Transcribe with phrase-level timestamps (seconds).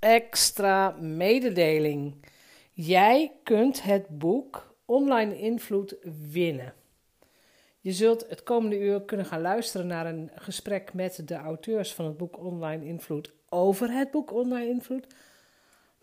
[0.00, 2.14] extra mededeling.
[2.72, 5.96] Jij kunt het boek Online Invloed
[6.30, 6.74] winnen.
[7.80, 12.04] Je zult het komende uur kunnen gaan luisteren naar een gesprek met de auteurs van
[12.04, 15.06] het boek Online Invloed over het boek Online Invloed.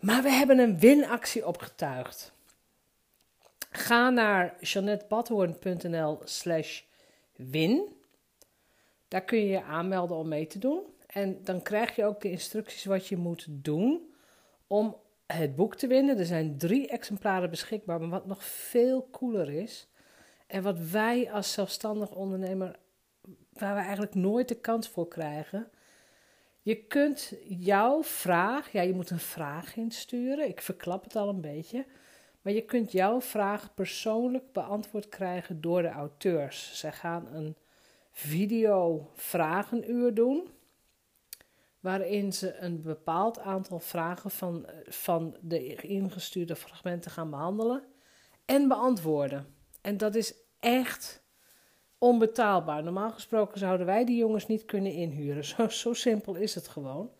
[0.00, 2.32] Maar we hebben een winactie opgetuigd.
[3.70, 6.82] Ga naar jeanettebadhoorn.nl slash
[7.36, 7.96] win.
[9.08, 10.82] Daar kun je je aanmelden om mee te doen.
[11.08, 14.14] En dan krijg je ook de instructies wat je moet doen
[14.66, 16.18] om het boek te winnen.
[16.18, 19.88] Er zijn drie exemplaren beschikbaar, maar wat nog veel cooler is.
[20.46, 22.78] En wat wij als zelfstandig ondernemer,
[23.52, 25.70] waar we eigenlijk nooit de kans voor krijgen.
[26.62, 30.48] Je kunt jouw vraag, ja, je moet een vraag insturen.
[30.48, 31.86] Ik verklap het al een beetje.
[32.42, 36.78] Maar je kunt jouw vraag persoonlijk beantwoord krijgen door de auteurs.
[36.78, 37.56] Zij gaan een
[38.12, 40.48] video vragenuur doen
[41.88, 47.84] waarin ze een bepaald aantal vragen van, van de ingestuurde fragmenten gaan behandelen
[48.44, 49.54] en beantwoorden.
[49.80, 51.22] En dat is echt
[51.98, 52.82] onbetaalbaar.
[52.82, 55.44] Normaal gesproken zouden wij die jongens niet kunnen inhuren.
[55.72, 57.10] Zo, simpel is het gewoon.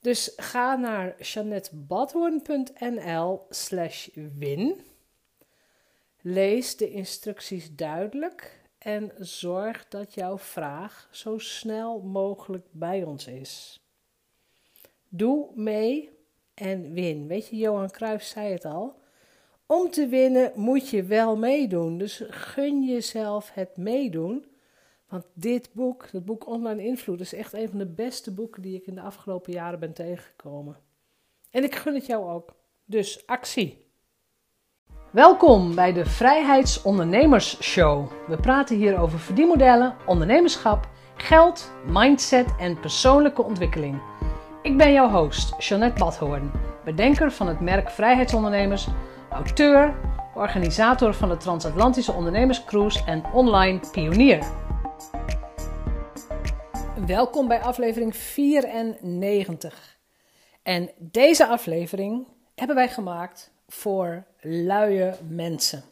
[0.00, 4.80] Dus ga naar janettebadhoorn.nl slash win.
[6.20, 13.80] Lees de instructies duidelijk en zorg dat jouw vraag zo snel mogelijk bij ons is.
[15.08, 16.10] Doe mee
[16.54, 17.26] en win.
[17.26, 19.00] Weet je, Johan Cruijff zei het al.
[19.66, 21.98] Om te winnen moet je wel meedoen.
[21.98, 24.44] Dus gun jezelf het meedoen.
[25.08, 28.76] Want dit boek, het boek Online Invloed, is echt een van de beste boeken die
[28.76, 30.76] ik in de afgelopen jaren ben tegengekomen.
[31.50, 32.54] En ik gun het jou ook.
[32.84, 33.85] Dus actie!
[35.10, 38.10] Welkom bij de Vrijheidsondernemers Show.
[38.26, 44.00] We praten hier over verdienmodellen, ondernemerschap, geld, mindset en persoonlijke ontwikkeling.
[44.62, 46.50] Ik ben jouw host, Jeanette Badhoorn,
[46.84, 48.88] bedenker van het merk Vrijheidsondernemers,
[49.30, 49.94] auteur,
[50.34, 54.46] organisator van de Transatlantische Ondernemerscruise en online pionier.
[57.06, 59.98] Welkom bij aflevering 94.
[60.62, 65.82] En deze aflevering hebben wij gemaakt voor luie mensen.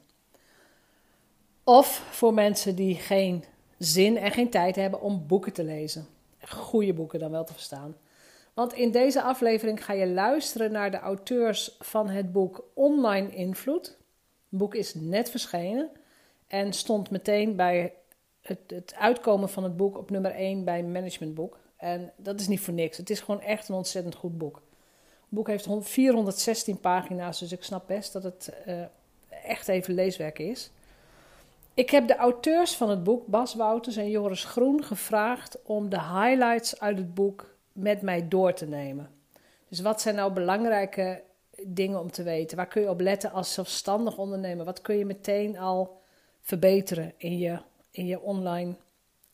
[1.65, 3.45] Of voor mensen die geen
[3.79, 6.07] zin en geen tijd hebben om boeken te lezen.
[6.49, 7.97] Goede boeken dan wel te verstaan.
[8.55, 13.87] Want in deze aflevering ga je luisteren naar de auteurs van het boek Online Invloed.
[13.87, 15.91] Het boek is net verschenen
[16.47, 17.95] en stond meteen bij
[18.41, 21.59] het, het uitkomen van het boek op nummer 1 bij Managementboek.
[21.77, 22.97] En dat is niet voor niks.
[22.97, 24.63] Het is gewoon echt een ontzettend goed boek.
[25.35, 28.83] Boek heeft 416 pagina's, dus ik snap best dat het uh,
[29.45, 30.71] echt even leeswerk is.
[31.75, 36.01] Ik heb de auteurs van het boek, Bas Wouters en Joris Groen, gevraagd om de
[36.01, 39.11] highlights uit het boek met mij door te nemen.
[39.69, 41.23] Dus wat zijn nou belangrijke
[41.67, 42.57] dingen om te weten?
[42.57, 44.65] Waar kun je op letten als zelfstandig ondernemer?
[44.65, 46.01] Wat kun je meteen al
[46.41, 47.59] verbeteren in je,
[47.91, 48.75] in je online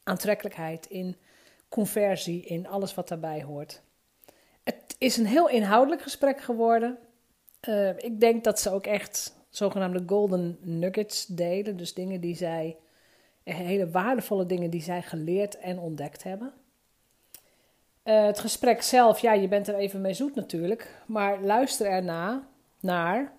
[0.02, 1.16] aantrekkelijkheid, in
[1.68, 3.82] conversie, in alles wat daarbij hoort?
[4.62, 6.98] Het is een heel inhoudelijk gesprek geworden.
[7.68, 11.76] Uh, ik denk dat ze ook echt zogenaamde golden nuggets delen.
[11.76, 12.76] Dus dingen die zij,
[13.42, 16.52] hele waardevolle dingen die zij geleerd en ontdekt hebben.
[18.04, 21.02] Uh, het gesprek zelf, ja, je bent er even mee zoet natuurlijk.
[21.06, 22.48] Maar luister erna
[22.80, 23.32] naar.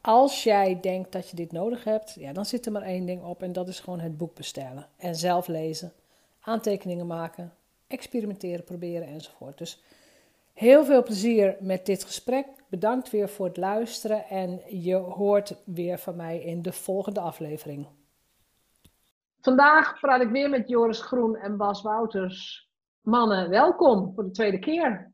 [0.00, 3.22] Als jij denkt dat je dit nodig hebt, ja, dan zit er maar één ding
[3.22, 3.42] op.
[3.42, 4.86] En dat is gewoon het boek bestellen.
[4.96, 5.92] En zelf lezen.
[6.40, 7.52] Aantekeningen maken.
[7.86, 9.58] Experimenteren, proberen enzovoort.
[9.58, 9.82] Dus
[10.52, 12.46] heel veel plezier met dit gesprek.
[12.68, 14.24] Bedankt weer voor het luisteren.
[14.28, 17.88] En je hoort weer van mij in de volgende aflevering.
[19.40, 22.70] Vandaag praat ik weer met Joris Groen en Bas Wouters
[23.00, 25.12] Mannen, welkom voor de tweede keer.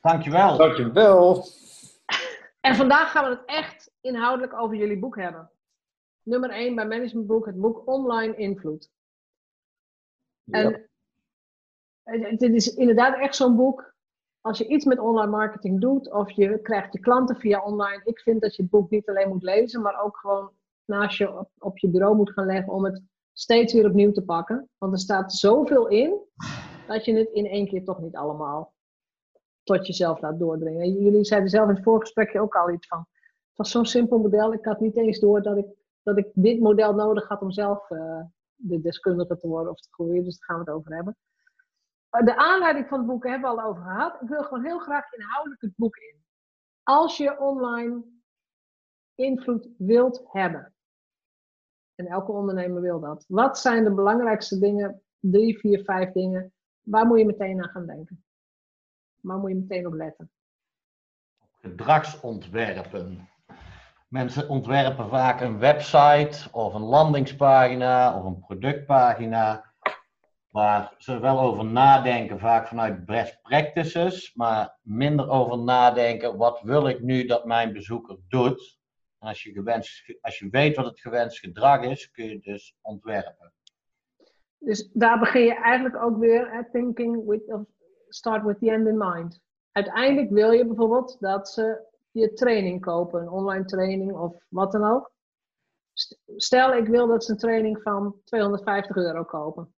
[0.00, 0.56] Dankjewel.
[0.56, 1.44] Dankjewel.
[2.60, 5.50] En vandaag gaan we het echt inhoudelijk over jullie boek hebben.
[6.22, 8.90] Nummer 1 bij Managementboek, het boek Online Invloed.
[10.50, 10.88] En
[12.04, 13.91] het is inderdaad echt zo'n boek.
[14.42, 18.00] Als je iets met online marketing doet of je krijgt je klanten via online.
[18.04, 20.50] Ik vind dat je het boek niet alleen moet lezen, maar ook gewoon
[20.84, 23.02] naast je op, op je bureau moet gaan leggen om het
[23.32, 24.68] steeds weer opnieuw te pakken.
[24.78, 26.20] Want er staat zoveel in
[26.86, 28.72] dat je het in één keer toch niet allemaal
[29.62, 30.92] tot jezelf laat doordringen.
[30.92, 32.98] Jullie zeiden zelf in het voorgesprekje ook al iets van.
[32.98, 34.52] Het was zo'n simpel model.
[34.52, 35.66] Ik had niet eens door dat ik,
[36.02, 38.20] dat ik dit model nodig had om zelf uh,
[38.54, 40.24] de deskundige te worden of te groeien.
[40.24, 41.16] Dus daar gaan we het over hebben.
[42.20, 44.22] De aanleiding van het boek hebben we al over gehad.
[44.22, 46.24] Ik wil gewoon heel graag inhoudelijk het boek in.
[46.82, 48.02] Als je online
[49.14, 50.74] invloed wilt hebben,
[51.94, 53.24] en elke ondernemer wil dat.
[53.28, 57.86] Wat zijn de belangrijkste dingen, drie, vier, vijf dingen, waar moet je meteen aan gaan
[57.86, 58.24] denken?
[59.22, 60.30] waar moet je meteen op letten?
[61.60, 63.28] Gedragsontwerpen.
[64.08, 69.71] Mensen ontwerpen vaak een website of een landingspagina of een productpagina
[70.52, 76.88] waar ze wel over nadenken, vaak vanuit best practices, maar minder over nadenken, wat wil
[76.88, 78.80] ik nu dat mijn bezoeker doet?
[79.18, 82.76] En als je, gewenst, als je weet wat het gewenst gedrag is, kun je dus
[82.80, 83.52] ontwerpen.
[84.58, 87.56] Dus daar begin je eigenlijk ook weer, thinking with,
[88.08, 89.40] start with the end in mind.
[89.72, 94.84] Uiteindelijk wil je bijvoorbeeld dat ze je training kopen, een online training of wat dan
[94.84, 95.12] ook.
[96.36, 99.74] Stel, ik wil dat ze een training van 250 euro kopen.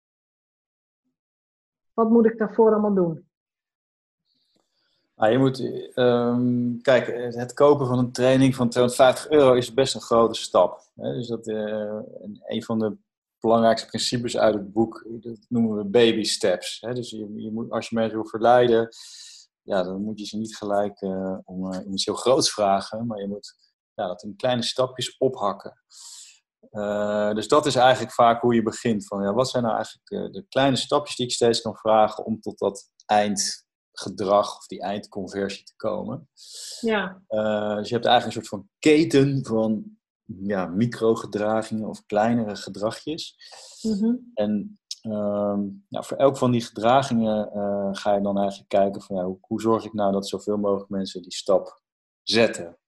[1.94, 3.26] Wat moet ik daarvoor allemaal doen?
[5.16, 5.60] Nou, je moet,
[5.96, 10.90] um, kijk, het kopen van een training van 250 euro is best een grote stap.
[10.94, 11.12] Hè?
[11.12, 11.98] Dus dat uh,
[12.46, 12.96] een van de
[13.40, 16.80] belangrijkste principes uit het boek, dat noemen we baby steps.
[16.80, 16.94] Hè?
[16.94, 18.88] Dus je, je, moet, als je mensen wil verleiden,
[19.62, 23.20] ja, dan moet je ze niet gelijk uh, om, uh, iets heel groots vragen, maar
[23.20, 23.54] je moet
[23.94, 25.82] ja, dat in kleine stapjes ophakken.
[26.70, 29.06] Uh, dus dat is eigenlijk vaak hoe je begint.
[29.06, 32.40] Van, ja, wat zijn nou eigenlijk de kleine stapjes die ik steeds kan vragen om
[32.40, 36.28] tot dat eindgedrag of die eindconversie te komen?
[36.80, 37.22] Ja.
[37.76, 43.36] dus je hebt eigenlijk een soort van keten van ja, microgedragingen of kleinere gedragjes.
[43.82, 44.30] Mm -hmm.
[44.34, 49.16] En um, nou, voor elk van die gedragingen uh, ga je dan eigenlijk kijken van
[49.16, 51.82] ja, hoe, hoe, zorg ik nou dat zoveel mogelijk mensen die stap
[52.22, 52.78] zetten.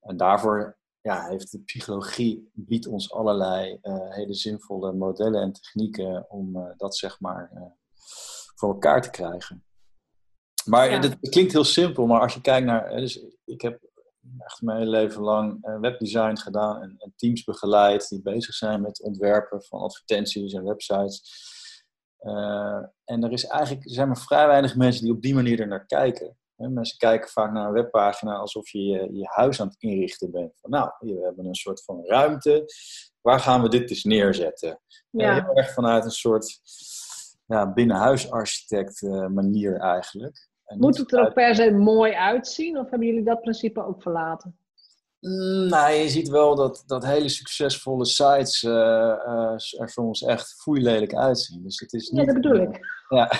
[0.00, 0.77] En daarvoor
[1.08, 6.62] ja, heeft de psychologie biedt ons allerlei uh, hele zinvolle modellen en technieken om uh,
[6.76, 7.72] dat zeg maar
[8.54, 9.64] voor elkaar te krijgen.
[10.64, 11.00] Maar ja.
[11.00, 12.90] het klinkt heel simpel, maar als je kijkt naar.
[12.96, 13.80] Dus ik heb
[14.38, 19.02] echt mijn hele leven lang webdesign gedaan en, en, teams begeleid die bezig zijn met
[19.02, 21.22] ontwerpen van advertenties en websites.
[23.04, 25.68] En er is eigenlijk, er zijn maar vrij weinig mensen die op die manier er
[25.68, 26.36] naar kijken.
[26.58, 30.52] Mensen kijken vaak naar een webpagina alsof je, je huis aan het inrichten bent.
[30.60, 32.64] Van, nou, we hebben een soort van ruimte.
[33.20, 34.80] Waar gaan we dit dus neerzetten?
[35.10, 35.34] Ja.
[35.34, 36.60] Heel erg vanuit een soort
[37.46, 40.48] ja, binnenhuisarchitect uh, manier eigenlijk.
[40.76, 42.78] Moet het er ook per se mooi uitzien?
[42.78, 44.58] Of hebben jullie dat principe ook verlaten?
[45.20, 50.54] Mm, nou, je ziet wel dat, dat hele succesvolle sites uh, uh, er soms echt
[50.62, 51.62] foeilelijk uitzien.
[51.62, 52.80] Dus het is niet, ja, dat bedoel ik.
[53.08, 53.30] ja.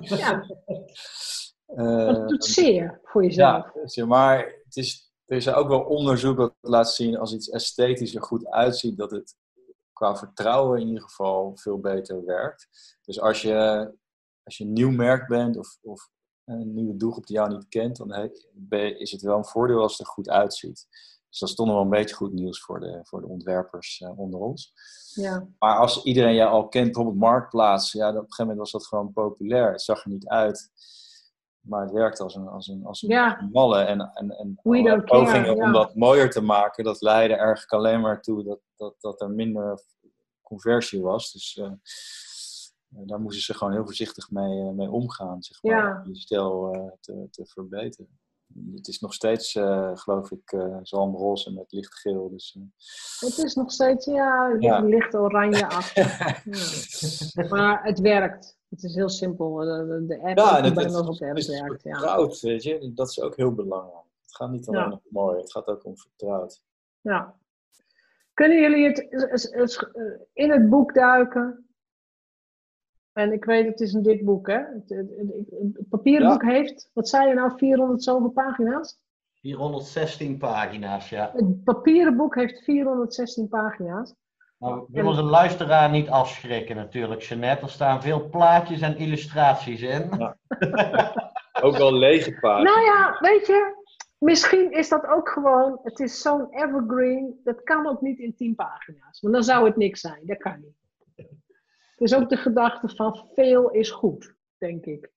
[0.16, 0.44] ja.
[1.76, 3.72] Uh, dat doet zeer voor jezelf.
[3.84, 8.14] Ja, maar het is, er is ook wel onderzoek dat laat zien als iets esthetisch
[8.14, 9.36] er goed uitziet, dat het
[9.92, 12.68] qua vertrouwen in ieder geval veel beter werkt.
[13.02, 13.90] Dus als je,
[14.42, 16.10] als je een nieuw merk bent of, of
[16.44, 18.30] een nieuwe doelgroep die jou niet kent, dan
[18.98, 20.86] is het wel een voordeel als het er goed uitziet.
[21.28, 24.00] Dus dat is toch nog wel een beetje goed nieuws voor de, voor de ontwerpers
[24.00, 24.72] uh, onder ons.
[25.14, 25.48] Ja.
[25.58, 28.86] Maar als iedereen jou al kent, bijvoorbeeld Marktplaats, ja, op een gegeven moment was dat
[28.86, 29.72] gewoon populair.
[29.72, 30.70] Het zag er niet uit,
[31.60, 33.48] maar het werkte als een, als een, als een ja.
[33.52, 33.78] malle.
[33.78, 34.58] En, en, en
[35.04, 39.20] pogingen om dat mooier te maken, dat leidde eigenlijk alleen maar toe dat, dat, dat
[39.20, 39.82] er minder
[40.42, 41.32] conversie was.
[41.32, 41.70] Dus uh,
[42.88, 46.02] daar moesten ze gewoon heel voorzichtig mee, uh, mee omgaan, zeg maar, ja.
[46.04, 48.18] om die stijl uh, te, te verbeteren.
[48.74, 52.30] Het is nog steeds, uh, geloof ik, zalmroze met lichtgeel.
[52.30, 52.56] Dus,
[53.20, 56.04] het is nog steeds, ja, licht oranje achter.
[57.42, 57.48] ja.
[57.48, 58.59] Maar het werkt.
[58.70, 59.54] Het is heel simpel.
[59.54, 61.82] De, de app ja, ook bij het, ons op het is werkt.
[61.82, 61.92] Ja.
[61.92, 62.92] vertrouwd, weet je.
[62.94, 64.04] Dat is ook heel belangrijk.
[64.22, 64.90] Het gaat niet alleen Ja.
[64.90, 66.62] om mooi, het gaat ook om vertrouwd.
[67.00, 67.34] Ja.
[68.34, 69.06] Kunnen jullie het
[69.50, 69.84] is-
[70.32, 71.64] in het boek duiken?
[73.12, 74.58] En ik weet, het is een dik boek, hè?
[74.58, 76.32] Het, het, het- het papieren Ja.
[76.32, 78.98] boek heeft, wat zei je nou, 400 zoveel pagina's?
[79.34, 81.30] 416 pagina's, ja.
[81.34, 84.14] Het papieren boek heeft 416 pagina's.
[84.60, 87.64] Nou, we willen onze luisteraar niet afschrikken natuurlijk, Jeanette.
[87.64, 90.10] Er staan veel plaatjes en illustraties in.
[90.18, 90.36] Ja.
[91.62, 92.74] Ook wel lege pagina's.
[92.74, 93.84] Nou ja, weet je,
[94.18, 98.54] misschien is dat ook gewoon, het is zo'n evergreen, dat kan ook niet in 10
[98.54, 99.20] pagina's.
[99.20, 100.78] Want dan zou het niks zijn, dat kan niet.
[101.90, 105.10] Het is ook de gedachte van veel is goed, denk ik.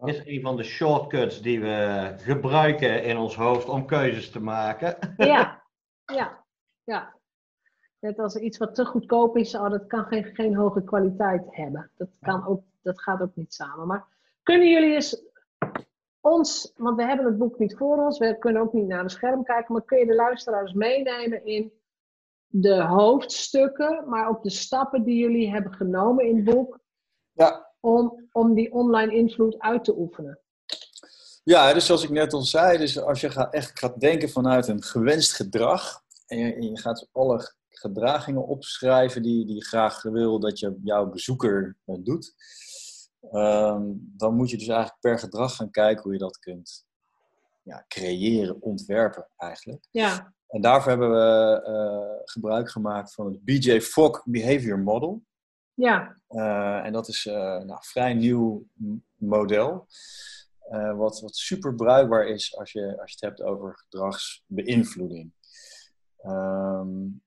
[0.00, 4.40] Dit is een van de shortcuts die we gebruiken in ons hoofd om keuzes te
[4.40, 5.14] maken.
[5.16, 5.62] Ja,
[6.04, 6.44] ja,
[6.84, 7.20] ja.
[8.02, 11.90] Net als iets wat te goedkoop is, oh, dat kan geen, geen hoge kwaliteit hebben.
[11.96, 13.86] Dat, kan ook, dat gaat ook niet samen.
[13.86, 14.06] Maar
[14.42, 15.22] kunnen jullie eens
[16.20, 19.10] ons, want we hebben het boek niet voor ons, we kunnen ook niet naar het
[19.10, 21.72] scherm kijken, maar kun je de luisteraars meenemen in
[22.46, 26.78] de hoofdstukken, maar ook de stappen die jullie hebben genomen in het boek
[27.32, 27.72] Ja.
[27.80, 30.38] om, om die online invloed uit te oefenen?
[31.44, 34.68] Ja, dus zoals ik net al zei, dus als je gaat, echt gaat denken vanuit
[34.68, 40.02] een gewenst gedrag en je, en je gaat alle gedragingen opschrijven die, die je graag
[40.02, 42.34] wil dat je, jouw bezoeker eh, doet,
[43.30, 46.84] ehm, dan moet je dus eigenlijk per gedrag gaan kijken hoe je dat kunt
[47.62, 49.86] ja, creëren, ontwerpen eigenlijk.
[49.90, 50.34] Ja.
[50.48, 55.22] En daarvoor hebben we uh, gebruik gemaakt van het BJ Fogg Behavior Model.
[55.74, 56.16] Ja.
[56.28, 58.66] Uh, en dat is uh, nou, vrij nieuw
[59.14, 59.86] model.
[60.96, 65.32] wat, wat super bruikbaar is als je, als je het hebt over gedragsbeïnvloeding.
[66.24, 67.22] Um,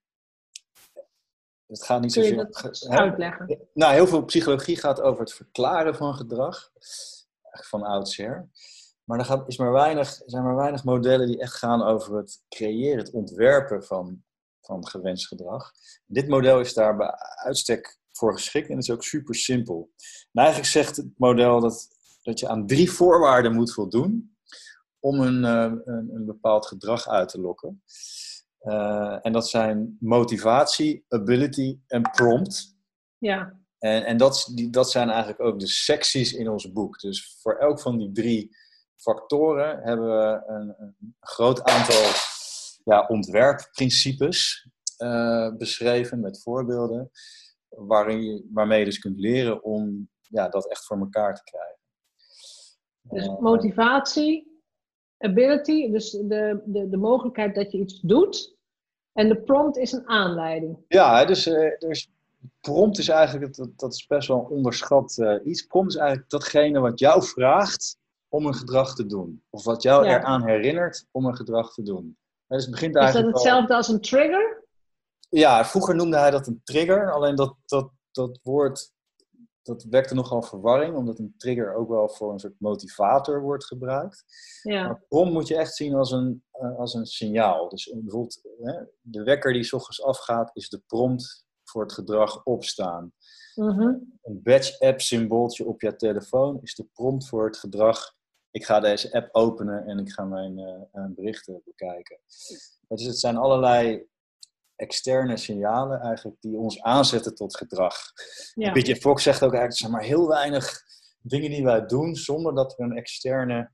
[1.78, 2.50] het gaat niet zozeer...
[2.90, 3.60] uitleggen?
[3.74, 6.72] Nou, heel veel psychologie gaat over het verklaren van gedrag.
[7.52, 8.50] Van oudsher.
[9.04, 12.42] Maar er gaat, is maar weinig, zijn maar weinig modellen die echt gaan over het
[12.50, 14.24] creëren, het ontwerpen van,
[14.62, 15.72] van gewenst gedrag.
[16.06, 17.12] Dit model is daar bij
[17.44, 19.92] uitstek voor geschikt en is ook super simpel.
[20.32, 21.88] En eigenlijk zegt het model dat,
[22.22, 24.36] dat je aan drie voorwaarden moet voldoen
[25.00, 27.84] om een, uh, een, een, bepaald gedrag uit te lokken.
[28.66, 32.78] Uh, en dat zijn motivatie, ability en prompt.
[33.18, 33.60] Ja.
[33.78, 37.00] En, en dat, die, dat zijn eigenlijk ook de secties in ons boek.
[37.00, 38.58] Dus voor elk van die drie
[38.96, 42.04] factoren hebben we een, een groot aantal
[42.84, 47.12] ja, ontwerpprincipes uh, beschreven met voorbeelden,
[47.70, 51.80] waarin je, waarmee je dus kunt leren om ja, dat echt voor elkaar te krijgen.
[53.02, 54.62] Dus uh, motivatie,
[55.18, 58.55] ability, dus de, de, de mogelijkheid dat je iets doet.
[59.16, 60.78] En de prompt is een aanleiding.
[60.88, 62.10] Ja, dus, uh, dus
[62.62, 65.62] prompt is eigenlijk, dat, dat is best wel onderschat iets.
[65.62, 67.98] Prompt is eigenlijk datgene wat jou vraagt
[68.30, 69.42] om een gedrag te doen.
[69.50, 70.18] Of wat jou Ja.
[70.20, 72.18] eraan herinnert om een gedrag te doen.
[72.48, 74.64] Dus het begint Is dat eigenlijk al- hetzelfde als een trigger?
[75.30, 77.12] Ja, vroeger noemde hij dat een trigger.
[77.12, 78.92] Alleen dat, dat, dat woord
[79.66, 84.24] dat wekte nogal verwarring, omdat een trigger ook wel voor een soort motivator wordt gebruikt.
[84.62, 85.02] Ja.
[85.10, 87.70] Maar moet je echt zien als een, eh, als een signaal.
[87.70, 92.44] Dus bijvoorbeeld hè, de wekker die 's ochtends afgaat, is de prompt voor het gedrag
[92.44, 93.14] opstaan.
[93.56, 93.82] Mhm.
[94.22, 98.14] Een badge-app symbooltje op je telefoon is de prompt voor het gedrag.
[98.52, 102.20] Ik ga deze app openen en ik ga mijn eh, eh, berichten bekijken.
[102.88, 104.08] Dus het zijn allerlei
[104.76, 107.96] externe signalen eigenlijk die ons aanzetten tot gedrag.
[108.54, 108.96] Ja.
[108.96, 110.84] Fox zegt ook eigenlijk, er zijn maar heel weinig
[111.22, 113.72] dingen die wij doen zonder dat er een externe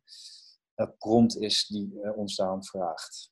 [0.76, 3.32] eh, prompt is die eh, ons daarom vraagt.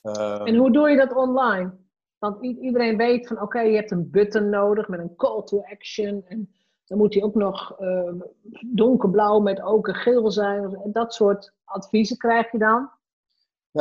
[0.00, 1.76] Ehm, En hoe doe je dat online?
[2.18, 6.24] Want iedereen weet van oké, je hebt een button nodig met een call to action.
[6.26, 8.12] En dan moet die ook nog eh,
[8.66, 10.74] donkerblauw met okergeel zijn.
[10.74, 12.90] En dat soort adviezen krijg je dan.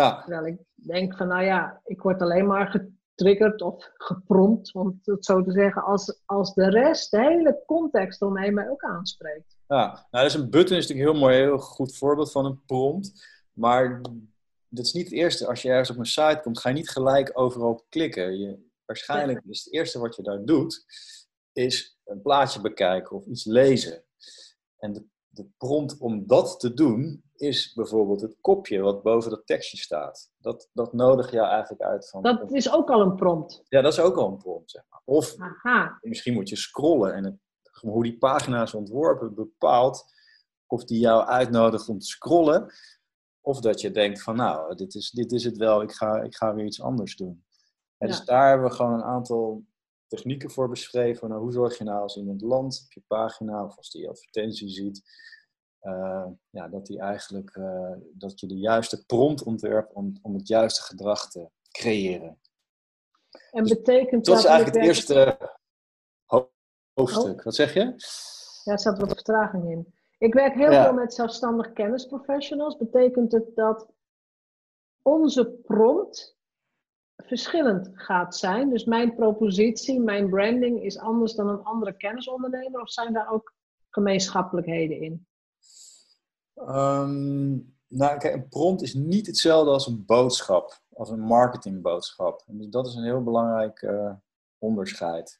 [0.01, 2.67] Ja, Terwijl ik denk van nou ja, ik word alleen maar
[3.13, 8.21] getriggerd of geprompt, om het zo te zeggen, als, als de rest, de hele context
[8.21, 9.57] omheen mij ook aanspreekt.
[9.67, 12.65] Ja, nou, dus een button is natuurlijk een heel mooi, heel goed voorbeeld van een
[12.65, 13.27] prompt.
[13.53, 14.01] Maar
[14.67, 15.47] dat is niet het eerste.
[15.47, 18.39] Als je ergens op een site komt, ga je niet gelijk overal op klikken.
[18.39, 20.85] Je, waarschijnlijk is het eerste wat je daar doet,
[21.51, 24.03] is een plaatje bekijken of iets lezen.
[24.77, 29.45] En de, de prompt om dat te doen, is bijvoorbeeld het kopje wat boven dat
[29.45, 30.31] tekstje staat.
[30.37, 32.21] Dat, dat nodig jou eigenlijk uit van...
[32.21, 33.63] Dat is ook al een prompt.
[33.67, 35.01] Ja, dat is ook al een prompt, zeg maar.
[35.05, 35.97] Of Aha.
[36.01, 37.35] misschien moet je scrollen en het,
[37.81, 40.05] hoe die pagina is ontworpen bepaalt
[40.67, 42.73] of die jou uitnodigt om te scrollen.
[43.41, 46.35] Of dat je denkt van nou, dit is, dit is het wel, ik ga, ik
[46.35, 47.45] ga weer iets anders doen.
[47.97, 48.15] En Ja.
[48.15, 49.65] Dus daar hebben we gewoon een aantal
[50.07, 51.29] technieken voor beschreven.
[51.29, 54.69] Nou, hoe zorg je nou als iemand landt op je pagina of als die advertentie
[54.69, 55.01] ziet,
[55.83, 60.47] eh, ja, dat, die eigenlijk, eh, dat je de juiste prompt ontwerpt om, om het
[60.47, 62.39] juiste gedrag te creëren.
[63.51, 65.37] En Dus betekent Dat is eigenlijk het eerste
[66.25, 66.51] ho-
[66.93, 67.43] hoofdstuk.
[67.43, 67.79] Wat zeg je?
[68.63, 69.93] Ja, er zat wat vertraging in.
[70.17, 70.83] Ik werk heel Ja.
[70.83, 72.77] veel met zelfstandig kennisprofessionals.
[72.77, 73.87] Betekent het dat
[75.01, 76.37] onze prompt
[77.17, 78.69] verschillend gaat zijn?
[78.69, 82.81] Dus mijn propositie, mijn branding is anders dan een andere kennisondernemer?
[82.81, 83.53] Of zijn daar ook
[83.89, 85.27] gemeenschappelijkheden in?
[86.55, 87.51] Ehm,
[87.87, 92.43] nou, kijk, een prompt is niet hetzelfde als een boodschap, als een marketingboodschap.
[92.47, 94.13] En dus dat is een heel belangrijk eh,
[94.57, 95.39] onderscheid.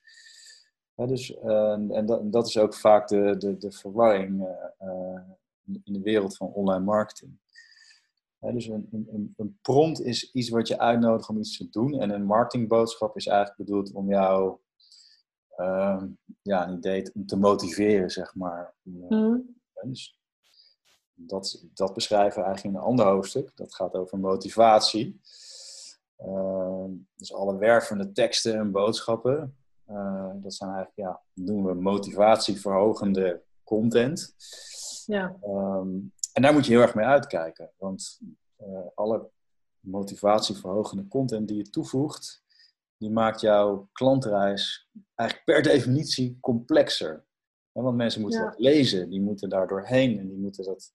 [0.96, 5.22] Dus, eh, en, dat, dat is ook vaak de, de, de verwarring eh, eh,
[5.84, 7.42] in de wereld van online marketing.
[8.40, 12.00] Dus een, een- een, prompt is iets wat je uitnodigt om iets te doen.
[12.00, 14.58] En een marketingboodschap is eigenlijk bedoeld om jou
[15.56, 16.08] ehm,
[16.42, 18.74] ja, een idee te, om te motiveren, zeg maar.
[18.84, 19.38] Hm?
[19.84, 20.20] dus
[21.14, 23.52] dat, dat beschrijven we eigenlijk in een ander hoofdstuk.
[23.56, 25.22] Dat gaat over motivatie.
[26.26, 29.58] Uh, dus alle wervende teksten en boodschappen.
[29.90, 34.36] uh, dat zijn eigenlijk, ja, noemen we motivatieverhogende content.
[35.06, 35.36] Ja.
[35.44, 37.72] Um, en daar moet je heel erg mee uitkijken.
[37.78, 38.20] Want
[38.58, 39.30] uh, alle
[39.80, 42.44] motivatieverhogende content die je toevoegt,
[42.98, 47.26] die maakt jouw klantreis eigenlijk per definitie complexer.
[47.74, 48.46] Want mensen moeten Ja.
[48.50, 50.92] dat lezen, die moeten daar doorheen en die moeten dat.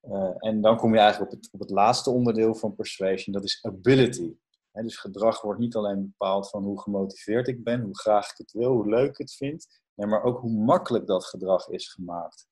[0.00, 3.44] eh, en dan kom je eigenlijk op het, op het laatste onderdeel van persuasion, dat
[3.44, 4.34] is ability.
[4.72, 8.52] Dus gedrag wordt niet alleen bepaald van hoe gemotiveerd ik ben, hoe graag ik het
[8.52, 12.46] wil, hoe leuk ik het vind, nee, maar ook hoe makkelijk dat gedrag is gemaakt.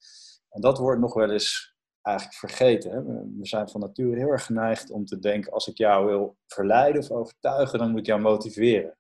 [0.49, 2.91] En dat wordt nog wel eens eigenlijk vergeten.
[2.91, 3.03] Hè?
[3.05, 6.37] We we zijn van nature heel erg geneigd om te denken: als ik jou wil
[6.47, 8.99] verleiden of overtuigen, dan moet ik jou motiveren.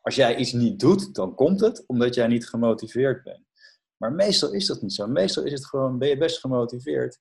[0.00, 3.46] Als jij iets niet doet, dan komt het omdat jij niet gemotiveerd bent.
[3.98, 5.06] Maar meestal is dat niet zo.
[5.06, 7.18] Meestal is het gewoon, ben je best gemotiveerd,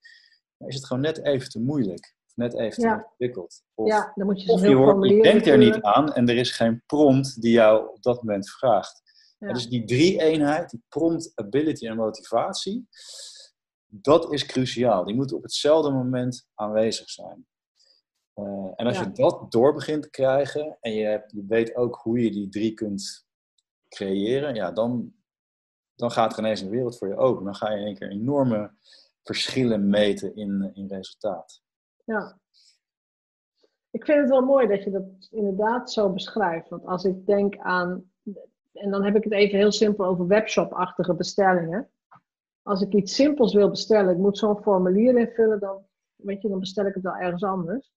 [0.57, 2.15] maar is het gewoon net even te moeilijk.
[2.35, 2.95] Net even te Ja.
[3.03, 3.63] ingewikkeld.
[3.73, 5.31] Of, Ja, dan moet je of ze je, heel hoort, je formuleren.
[5.31, 9.01] denkt er niet aan en er is geen prompt die jou op dat moment vraagt.
[9.39, 9.53] Ja.
[9.53, 12.87] Dus die drie-eenheid, die prompt, ability en motivatie,
[13.87, 15.05] dat is cruciaal.
[15.05, 17.47] Die moeten op hetzelfde moment aanwezig zijn.
[18.33, 18.43] Eh,
[18.75, 19.03] en als Ja.
[19.03, 22.49] je dat door begint te krijgen en je, hebt, je weet ook hoe je die
[22.49, 23.25] drie kunt
[23.89, 25.13] creëren, ja, dan,
[25.97, 27.45] dan gaat er ineens een wereld voor je open.
[27.45, 28.71] Dan ga je in één keer enorme
[29.23, 31.61] verschillen meten in, in resultaat.
[32.03, 32.39] Ja.
[33.91, 36.69] Ik vind het wel mooi dat je dat inderdaad zo beschrijft.
[36.69, 38.11] Want als ik denk aan,
[38.73, 41.89] en dan heb ik het even heel simpel over webshop-achtige bestellingen.
[42.61, 45.85] Als ik iets simpels wil bestellen, ik moet zo'n formulier invullen, dan,
[46.15, 47.91] weet je, dan bestel ik het wel ergens anders.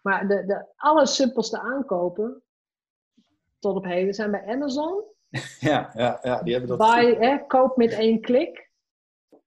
[0.00, 2.42] Maar de, de allersimpelste aankopen
[3.58, 5.04] tot op heden zijn bij Amazon.
[5.60, 6.94] Ja, ja, ja die hebben dat.
[6.94, 8.70] Buy, hè, koop met één klik.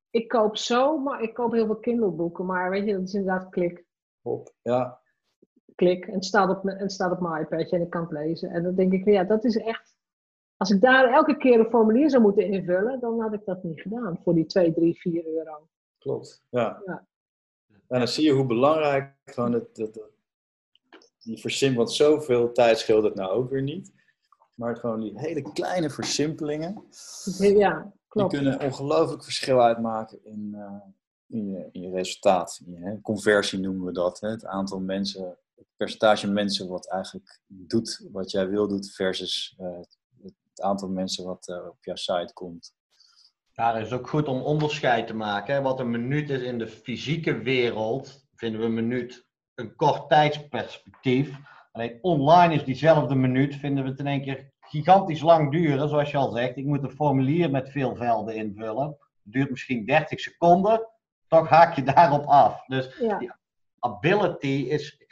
[0.09, 2.45] Ik koop zo, maar ik koop heel veel Kindle-boeken.
[2.45, 3.85] Maar weet je, dat is inderdaad klik
[4.21, 4.53] op.
[4.61, 5.01] Ja,
[5.75, 8.11] klik en het staat op, mijn- en staat op mijn iPadje en ik kan het
[8.11, 8.49] lezen.
[8.49, 9.93] En dan denk ik, ja, dat is echt.
[10.57, 13.81] Als ik daar elke keer een formulier zou moeten invullen, dan had ik dat niet
[13.81, 15.67] gedaan voor die 2, 3, 4 euro.
[15.97, 16.43] klopt.
[16.49, 16.81] Ja.
[16.85, 17.05] Ja.
[17.87, 19.99] En dan zie je hoe belangrijk gewoon het, het,
[21.23, 23.93] die versimpel, want zoveel tijd scheelt het nou ook weer niet.
[24.55, 26.83] Maar gewoon die hele kleine versimpelingen,
[27.37, 28.33] Ja, die klopt.
[28.33, 30.81] kunnen ongelooflijk verschil uitmaken in, eh,
[31.27, 32.61] in, je, in je resultaat.
[32.65, 34.19] In je, hè, conversie noemen we dat.
[34.19, 34.29] Hè?
[34.29, 39.77] Het aantal mensen, het percentage mensen wat eigenlijk doet wat jij wil doet versus eh,
[39.77, 42.73] het, het aantal mensen wat eh, op jouw site komt.
[43.53, 45.55] Daar is het ook goed om onderscheid te maken.
[45.55, 45.61] Hè.
[45.61, 51.37] Wat een minuut is in de fysieke wereld, vinden we een minuut een kort tijdsperspectief.
[51.75, 55.89] Alleen online is diezelfde minuut, vinden we het in één keer gigantisch lang duren.
[55.89, 58.87] Zoals je al zegt, ik moet een formulier met veel velden invullen.
[59.23, 60.87] Het duurt misschien 30 seconden,
[61.27, 62.65] toch haak je daarop af.
[62.65, 63.37] Dus Ja,
[63.79, 65.05] ability is,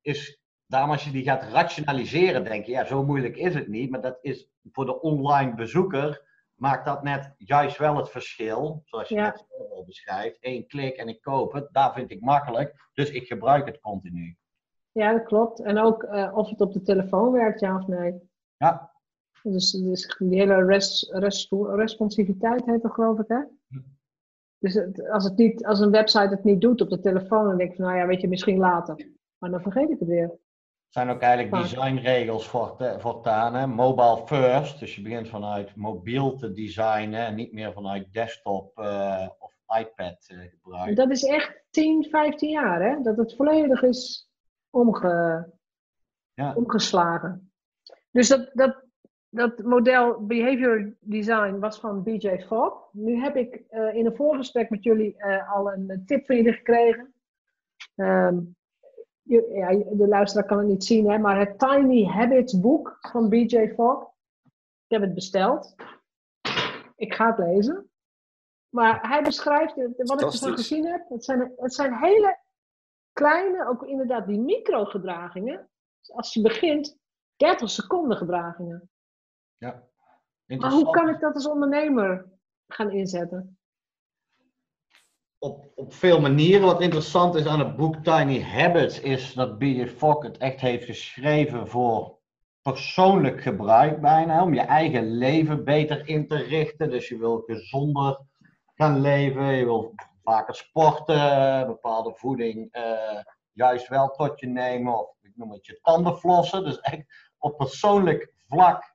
[0.00, 3.90] is daarom als je die gaat rationaliseren, denk je, ja, zo moeilijk is het niet.
[3.90, 6.22] Maar dat is voor de online bezoeker,
[6.54, 8.82] maakt dat net juist wel het verschil.
[8.84, 9.22] Zoals je Ja.
[9.22, 10.38] net al beschrijft.
[10.40, 12.88] Eén klik en ik koop het, daar vind ik makkelijk.
[12.94, 14.36] Dus ik gebruik het continu.
[14.98, 15.60] Ja, dat klopt.
[15.60, 18.14] En ook eh, of het op de telefoon werkt, ja of nee.
[18.56, 18.90] Ja,
[19.42, 23.40] Dus, dus die hele res, res- responsiviteit heet dat geloof ik, hè?
[24.58, 27.56] Dus het- als, het niet, als een website het niet doet op de telefoon, dan
[27.56, 29.08] denk ik van, nou ja, weet je, misschien later.
[29.38, 30.38] Maar dan vergeet ik het weer.
[30.88, 33.54] zijn ook eigenlijk designregels voor, voortaan.
[33.54, 33.66] Hè?
[33.66, 39.28] Mobile first, dus je begint vanuit mobiel te designen en niet meer vanuit desktop eh,
[39.38, 40.96] of iPad eh, En gebruik.
[40.96, 43.02] dat is echt 10, 15 jaar, hè?
[43.02, 44.27] Dat het volledig is
[44.70, 45.50] omge,
[46.34, 46.54] Ja.
[46.54, 47.52] omgeslagen.
[48.10, 48.84] Dus dat, dat,
[49.28, 52.88] dat model Behavior Design was van BJ Fogg.
[52.92, 56.52] Nu heb ik eh, in een voorgesprek met jullie eh, al een, tip van jullie
[56.52, 57.14] gekregen.
[57.94, 58.38] Ehm,
[59.22, 63.28] je- ja, de luisteraar kan het niet zien, hè, maar het Tiny Habits boek van
[63.28, 64.02] BJ Fogg.
[64.84, 65.74] Ik heb het besteld.
[66.96, 67.90] Ik ga het lezen.
[68.68, 72.38] Maar hij beschrijft, wat ik ervan gezien heb, het zijn, het zijn hele
[73.18, 75.68] kleine, ook inderdaad die micro-gedragingen.
[76.06, 76.98] Als je begint,
[77.36, 78.90] 30 seconden gedragingen.
[79.56, 79.86] Ja.
[80.46, 82.28] Maar hoe kan ik dat als ondernemer
[82.66, 83.58] gaan inzetten?
[85.38, 86.66] op, op veel manieren.
[86.66, 89.86] Wat interessant is aan het boek Tiny Habits, is dat B.J.
[89.86, 92.18] Fogg het echt heeft geschreven voor
[92.62, 94.42] persoonlijk gebruik bijna.
[94.42, 96.90] Om je eigen leven beter in te richten.
[96.90, 98.20] Dus je wil gezonder
[98.74, 99.94] gaan leven, je wil
[100.28, 103.20] vaker sporten, bepaalde voeding eh,
[103.52, 104.98] juist wel tot je nemen.
[104.98, 106.64] Of ik noem het je tanden flossen.
[106.64, 108.94] Dus echt op persoonlijk vlak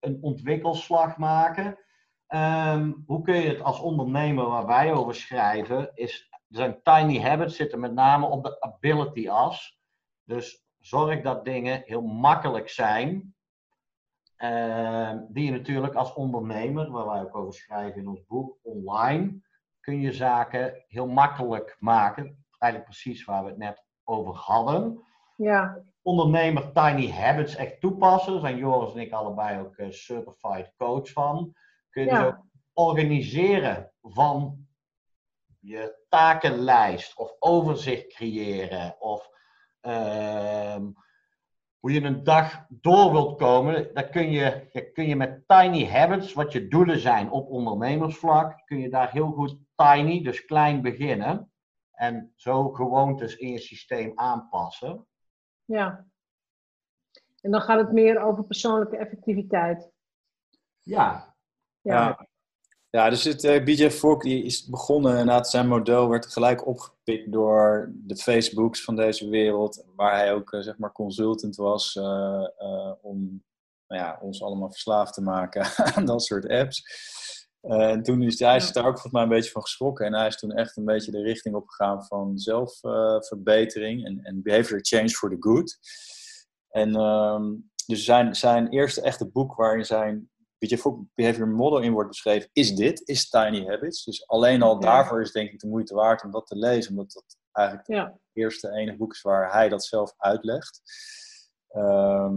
[0.00, 1.78] een ontwikkelslag maken.
[2.26, 7.56] Ehm, hoe kun je het als ondernemer waar wij over schrijven, is zijn tiny habits
[7.56, 9.78] zitten met name op de ability as.
[10.24, 13.34] Dus zorg dat dingen heel makkelijk zijn.
[14.36, 19.42] Ehm, die je natuurlijk als ondernemer, waar wij ook over schrijven in ons boek, online,
[19.88, 22.44] kun je zaken heel makkelijk maken.
[22.58, 25.02] Eigenlijk precies waar we het net over hadden.
[25.36, 28.32] Ja, ondernemer Tiny Habits echt toepassen.
[28.32, 31.54] Daar zijn Joris en ik allebei ook uh, certified coach van.
[31.90, 32.38] Kun je dus ook
[32.72, 34.66] organiseren van
[35.60, 39.30] je takenlijst of overzicht creëren of
[39.80, 40.86] ehm,
[41.78, 46.32] hoe je een dag door wilt komen, dat kun je, kun je met tiny habits,
[46.32, 51.52] wat je doelen zijn op ondernemersvlak, kun je daar heel goed tiny, dus klein beginnen.
[51.90, 55.06] En zo gewoontes in je systeem aanpassen.
[55.64, 56.06] Ja.
[57.40, 59.90] En dan gaat het meer over persoonlijke effectiviteit.
[60.82, 61.36] Ja.
[61.80, 62.28] Ja.
[62.90, 67.32] Ja, dus het, uh, BJ Fogg die is begonnen, inderdaad, zijn model werd gelijk opgepikt
[67.32, 72.44] door de Facebooks van deze wereld, waar hij ook uh, zeg maar consultant was uh,
[73.00, 73.44] om
[73.88, 75.64] nou ja, ons allemaal verslaafd te maken
[75.94, 76.82] aan dat soort apps.
[77.60, 80.26] En toen is hij is daar ook volgens mij een beetje van geschrokken en hij
[80.26, 85.30] is toen echt een beetje de richting opgegaan van zelfverbetering en, en behavior change for
[85.30, 85.78] the good.
[86.68, 90.30] En um, dus zijn, zijn eerste echte boek waarin zijn
[91.14, 94.04] behavior model in wordt beschreven, is dit, is Tiny Habits.
[94.04, 97.12] Dus alleen al daarvoor is denk ik de moeite waard om dat te lezen, omdat
[97.12, 100.80] dat eigenlijk het eerste enige boek is waar hij dat zelf uitlegt.
[101.68, 102.34] Ehm,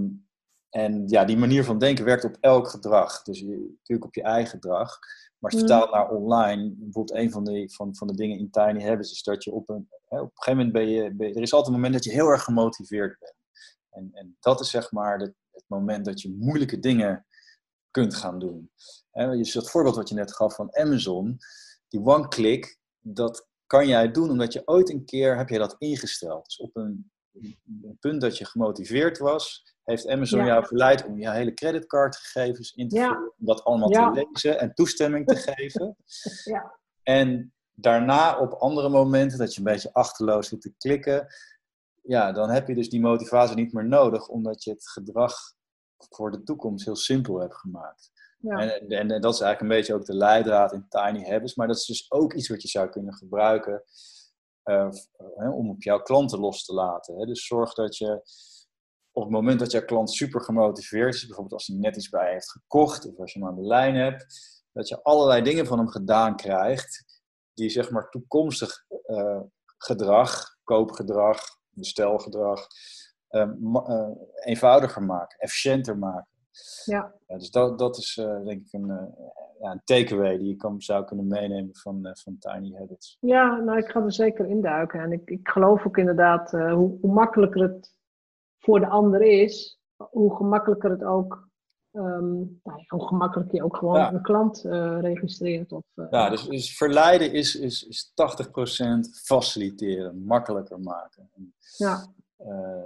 [0.71, 3.23] en ja, die manier van denken werkt op elk gedrag.
[3.23, 4.99] Dus je, natuurlijk op je eigen gedrag.
[5.39, 8.49] Maar als je vertaalt naar online, bijvoorbeeld een van de, van, van de dingen in
[8.49, 11.27] Tiny Habits is dat je op een, hè, op een gegeven moment ben je, ben
[11.27, 13.35] je, er is altijd een moment dat je heel erg gemotiveerd bent.
[13.89, 17.25] En, en dat is zeg maar de, het moment dat je moeilijke dingen
[17.91, 18.71] kunt gaan doen.
[19.11, 21.37] En je het voorbeeld wat je net gaf van Amazon,
[21.87, 26.45] die one-click, dat kan jij doen omdat je ooit een keer heb je dat ingesteld.
[26.45, 27.11] Dus op een,
[27.81, 32.89] een punt dat je gemotiveerd was, heeft Amazon jou verleid om je hele creditcardgegevens in
[32.89, 35.95] te vullen, om dat allemaal te lezen en toestemming te geven.
[36.43, 36.79] Ja.
[37.03, 41.27] En daarna op andere momenten dat je een beetje achterloos zit te klikken,
[42.01, 45.33] ja, dan heb je dus die motivatie niet meer nodig, omdat je het gedrag
[45.97, 48.11] voor de toekomst heel simpel heb gemaakt.
[48.39, 48.57] Ja.
[48.57, 51.55] En, en, en, dat is eigenlijk een beetje ook de leidraad in Tiny Habits.
[51.55, 53.83] Maar dat is dus ook iets wat je zou kunnen gebruiken
[55.53, 57.19] om op jouw klanten los te laten.
[57.19, 57.25] Hè.
[57.25, 58.21] Dus zorg dat je
[59.11, 62.31] op het moment dat jouw klant super gemotiveerd is, bijvoorbeeld als hij net iets bij
[62.31, 64.25] heeft gekocht of als je hem aan de lijn hebt,
[64.71, 67.21] dat je allerlei dingen van hem gedaan krijgt
[67.53, 69.41] die zeg maar toekomstig uh,
[69.77, 72.67] gedrag, koopgedrag, bestelgedrag,
[73.29, 73.49] uh,
[74.43, 76.29] eenvoudiger maken, efficiënter maken.
[76.85, 77.15] Ja.
[77.27, 79.15] dus dat, dat is denk ik een,
[79.61, 83.17] ja, een takeaway die je kan, zou kunnen meenemen van, van Tiny Habits.
[83.19, 84.99] Ja, nou ik ga er zeker induiken.
[84.99, 87.95] En ik, ik geloof ook inderdaad hoe, hoe makkelijker het
[88.59, 91.49] voor de ander is, hoe gemakkelijker het ook
[91.93, 95.71] Um, nou, hoe gemakkelijk je ook gewoon een klant uh, registreert.
[95.71, 98.13] Of, ja, dus, dus, verleiden is, is, is 80%
[99.23, 101.29] faciliteren, makkelijker maken.
[101.77, 102.13] Ja.
[102.39, 102.83] Uh,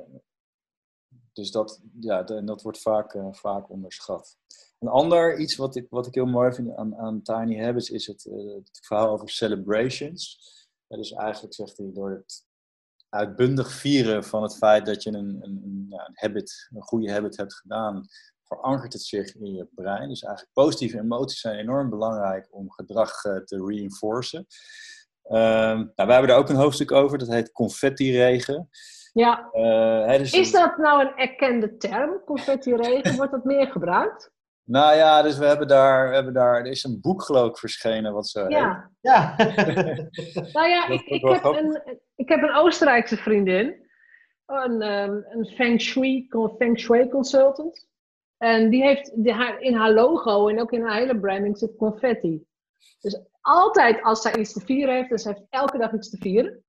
[1.36, 4.38] dus dat, ja, dat wordt vaak, uh, vaak onderschat.
[4.80, 8.08] Een ander iets wat ik, wat ik heel mooi vind aan, aan Tiny Habits is
[8.08, 10.40] het, uh, het verhaal over celebrations.
[10.88, 12.46] Ja, dus eigenlijk zegt hij door het
[13.10, 17.54] uitbundig vieren van het feit dat je een, een, een, habit, een goede habit hebt
[17.54, 18.08] gedaan,
[18.44, 20.10] verankert het zich in je brein.
[20.10, 24.48] Dus eigenlijk positieve emoties zijn enorm belangrijk om gedrag uh, te reinforcen.
[25.24, 28.70] Ehm, nou, wij hebben er ook een hoofdstuk over, dat heet confetti-regen.
[29.16, 29.50] Ja.
[29.54, 33.16] Uh, dus is dat nou een erkende term, confetti-regen?
[33.16, 34.32] Wordt dat meer gebruikt?
[34.64, 37.58] Nou ja, dus we hebben daar, we hebben daar, er is een boek geloof ik
[37.58, 38.92] verschenen wat zo Ja.
[39.02, 39.36] Ja.
[40.54, 43.76] nou ja, ik, ik, heb een, ik heb een Oostenrijkse vriendin,
[44.46, 47.88] een, um, een feng, shui, feng shui consultant.
[48.38, 51.78] En die heeft die, haar, in haar logo en ook in haar hele branding zit
[51.78, 52.46] confetti.
[53.00, 56.18] Dus altijd als zij iets te vieren heeft, dus ze heeft elke dag iets te
[56.18, 56.65] vieren.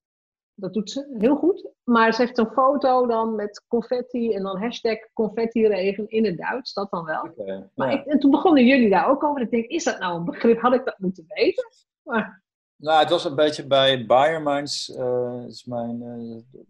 [0.58, 1.68] Dat doet ze heel goed.
[1.84, 6.72] Maar ze heeft een foto dan met confetti en dan hashtag confetti-regen in het Duits,
[6.72, 7.34] dat dan wel.
[7.74, 9.42] maar ik, en toen begonnen jullie daar ook over.
[9.42, 10.60] Ik denk, is dat nou een begrip?
[10.60, 11.68] Had ik dat moeten weten?
[12.02, 12.44] Maar...
[12.76, 16.62] Nou, het was een beetje bij Bayerminds, uh, is mijn uh,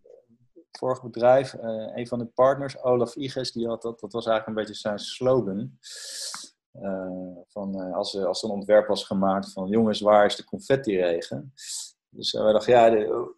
[0.70, 1.54] vorig bedrijf.
[1.54, 1.62] Uh,
[1.94, 4.98] een van de partners, Olaf Iges, die had dat, dat was eigenlijk een beetje zijn
[4.98, 5.78] slogan.
[7.48, 11.52] van, als, als er een ontwerp was gemaakt van jongens, waar is de confetti-regen?
[12.08, 13.34] Dus wij dachten, ja, de,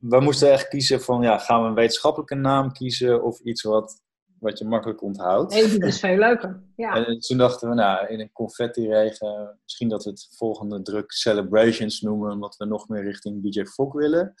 [0.00, 4.02] we moesten echt kiezen van, ja, gaan we een wetenschappelijke naam kiezen of iets wat,
[4.38, 5.52] wat je makkelijk onthoudt.
[5.52, 6.62] Nee, dat is veel leuker.
[6.76, 6.94] Ja.
[6.94, 12.00] En toen dachten we, nou, in een confetti-regen, misschien dat we het volgende druk celebrations
[12.00, 14.34] noemen, omdat we nog meer richting BJ Fogg willen.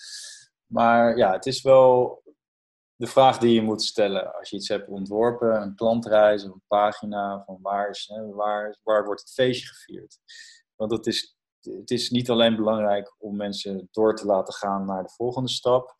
[0.66, 2.22] Maar ja, het is wel
[2.96, 6.62] de vraag die je moet stellen als je iets hebt ontworpen, een klantreis of een
[6.66, 10.18] pagina, van waar, is, hè, waar, waar wordt het feestje gevierd?
[10.76, 15.02] Want het is het is niet alleen belangrijk om mensen door te laten gaan naar
[15.02, 15.94] de volgende stap,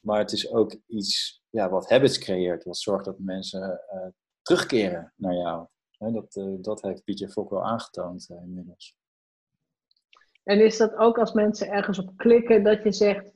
[0.00, 2.64] Maar het is ook iets ja, wat habits creëert.
[2.64, 4.06] Wat zorgt dat mensen uh,
[4.42, 5.66] terugkeren naar jou.
[5.98, 8.96] dat, uh, dat heeft Pietje Fok wel aangetoond uh, inmiddels.
[10.42, 13.26] En is dat ook als mensen ergens op klikken dat je zegt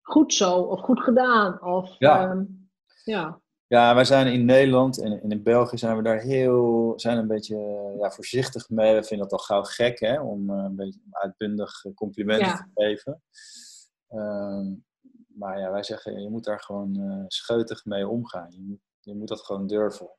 [0.00, 1.62] goed zo of goed gedaan?
[1.62, 2.30] Of, ja.
[2.30, 2.70] Um,
[3.04, 3.42] ja.
[3.74, 7.56] Ja, wij zijn in Nederland en in België zijn we daar heel zijn een beetje
[7.98, 8.94] ja, voorzichtig mee.
[8.94, 12.56] We vinden het al gauw gek hè, om een beetje uitbundig complimenten ja.
[12.56, 13.22] te geven.
[14.10, 14.66] Uh,
[15.26, 18.50] maar ja, wij zeggen, je moet daar gewoon scheutig mee omgaan.
[18.50, 20.10] Je moet, je moet dat gewoon durven.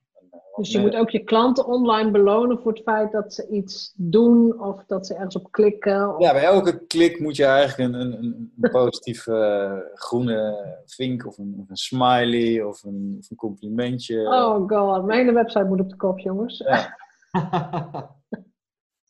[0.56, 4.60] Dus je moet ook je klanten online belonen voor het feit dat ze iets doen
[4.60, 6.16] of dat ze ergens op klikken.
[6.16, 6.22] Of...
[6.22, 11.38] Ja, bij elke klik moet je eigenlijk een, een, een positieve uh, groene vink of
[11.38, 14.28] een, een smiley of een, of een, complimentje.
[14.28, 16.58] Oh god, mijn website moet op de kop, jongens.
[16.58, 16.98] Ja.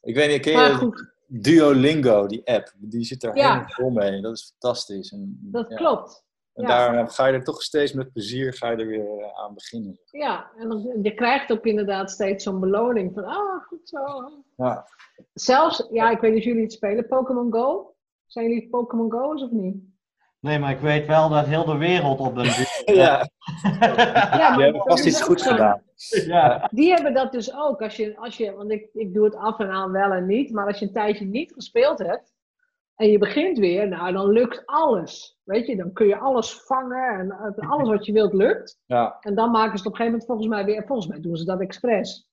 [0.01, 2.73] ik weet niet, ken je Duolingo, die app?
[2.77, 3.47] Die zit er ja.
[3.47, 4.21] helemaal vol mee.
[4.21, 5.11] Dat is fantastisch.
[5.11, 6.24] En, dat klopt.
[6.55, 6.91] En ja.
[6.91, 9.99] daar ga je er toch steeds met plezier ga je er weer eh, aan beginnen.
[10.11, 14.31] Ja, en dan, je krijgt ook inderdaad steeds zo'n beloning van, ah, goed zo.
[14.55, 14.87] Ja.
[15.33, 17.95] Zelfs, ja, ik weet niet of jullie het spelen, Pokémon Go.
[18.25, 19.75] Zijn jullie Pokémon Go's of niet?
[20.39, 22.43] Nee, maar ik weet wel dat heel de wereld op een...
[22.95, 23.29] ja.
[24.37, 25.81] ja, die hebben vast iets goeds gedaan.
[26.25, 26.69] Ja.
[26.71, 27.81] Die hebben dat dus ook.
[27.81, 30.51] Als je, als je, want ik, ik doe het af en aan wel en niet.
[30.51, 32.34] Maar als je een tijdje niet gespeeld hebt,
[32.95, 35.39] en je begint weer, nou dan lukt alles.
[35.43, 38.79] Weet je, dan kun je alles vangen en alles wat je wilt lukt.
[38.85, 39.17] Ja.
[39.19, 41.35] En dan maken ze het op een gegeven moment volgens mij weer, volgens mij doen
[41.35, 42.27] ze dat expres.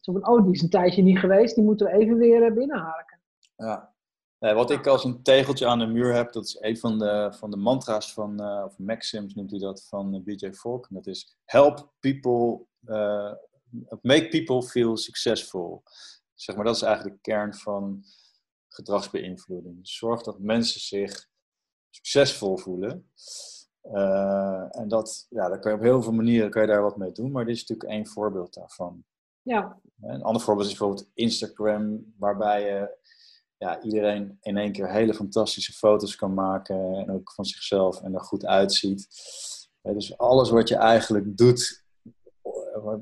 [0.00, 2.52] Zo van, oh die is een tijdje niet geweest, die moeten we even weer eh,
[2.52, 3.20] binnenharken.
[3.56, 3.94] Ja.
[4.38, 7.50] Wat ik als een tegeltje aan de muur heb, dat is een van de, van
[7.50, 10.44] de mantra's van, uh, of maxims noemt hij dat, van BJ.
[10.44, 13.32] En dat is help people, uh,
[14.02, 15.82] make people feel successful.
[16.34, 18.04] Zeg maar, dat is eigenlijk de kern van
[18.76, 19.78] gedragsbeïnvloeding.
[19.82, 21.28] Zorg dat mensen zich
[21.90, 23.10] succesvol voelen.
[23.82, 26.96] Uh, en dat, ja, daar kan je op heel veel manieren kan je daar wat
[26.96, 29.04] mee doen, maar dit is natuurlijk één voorbeeld daarvan.
[29.42, 29.80] Ja.
[30.02, 32.96] Een ander voorbeeld is bijvoorbeeld Instagram, waarbij je
[33.58, 38.14] ja, iedereen in één keer hele fantastische foto's kan maken en ook van zichzelf en
[38.14, 39.08] er goed uitziet.
[39.82, 41.84] dus alles wat je eigenlijk doet,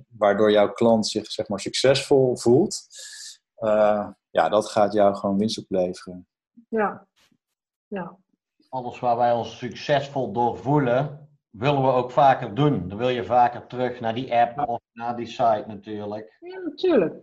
[0.08, 2.86] waardoor jouw klant zich zeg maar succesvol voelt,
[3.58, 6.26] uh, ja, dat gaat jou gewoon winst opleveren.
[6.68, 7.06] Ja.
[7.86, 8.16] ja.
[8.68, 12.88] Alles waar wij ons succesvol door voelen, willen we ook vaker doen.
[12.88, 16.36] Dan wil je vaker terug naar die app of naar die site natuurlijk.
[16.40, 17.14] Ja, natuurlijk.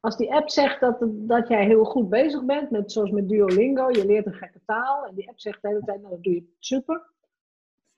[0.00, 3.90] Als die app zegt dat, dat jij heel goed bezig bent, met, zoals met Duolingo,
[3.90, 6.34] je leert een gekke taal en die app zegt de hele tijd, nou dat doe
[6.34, 7.10] je super.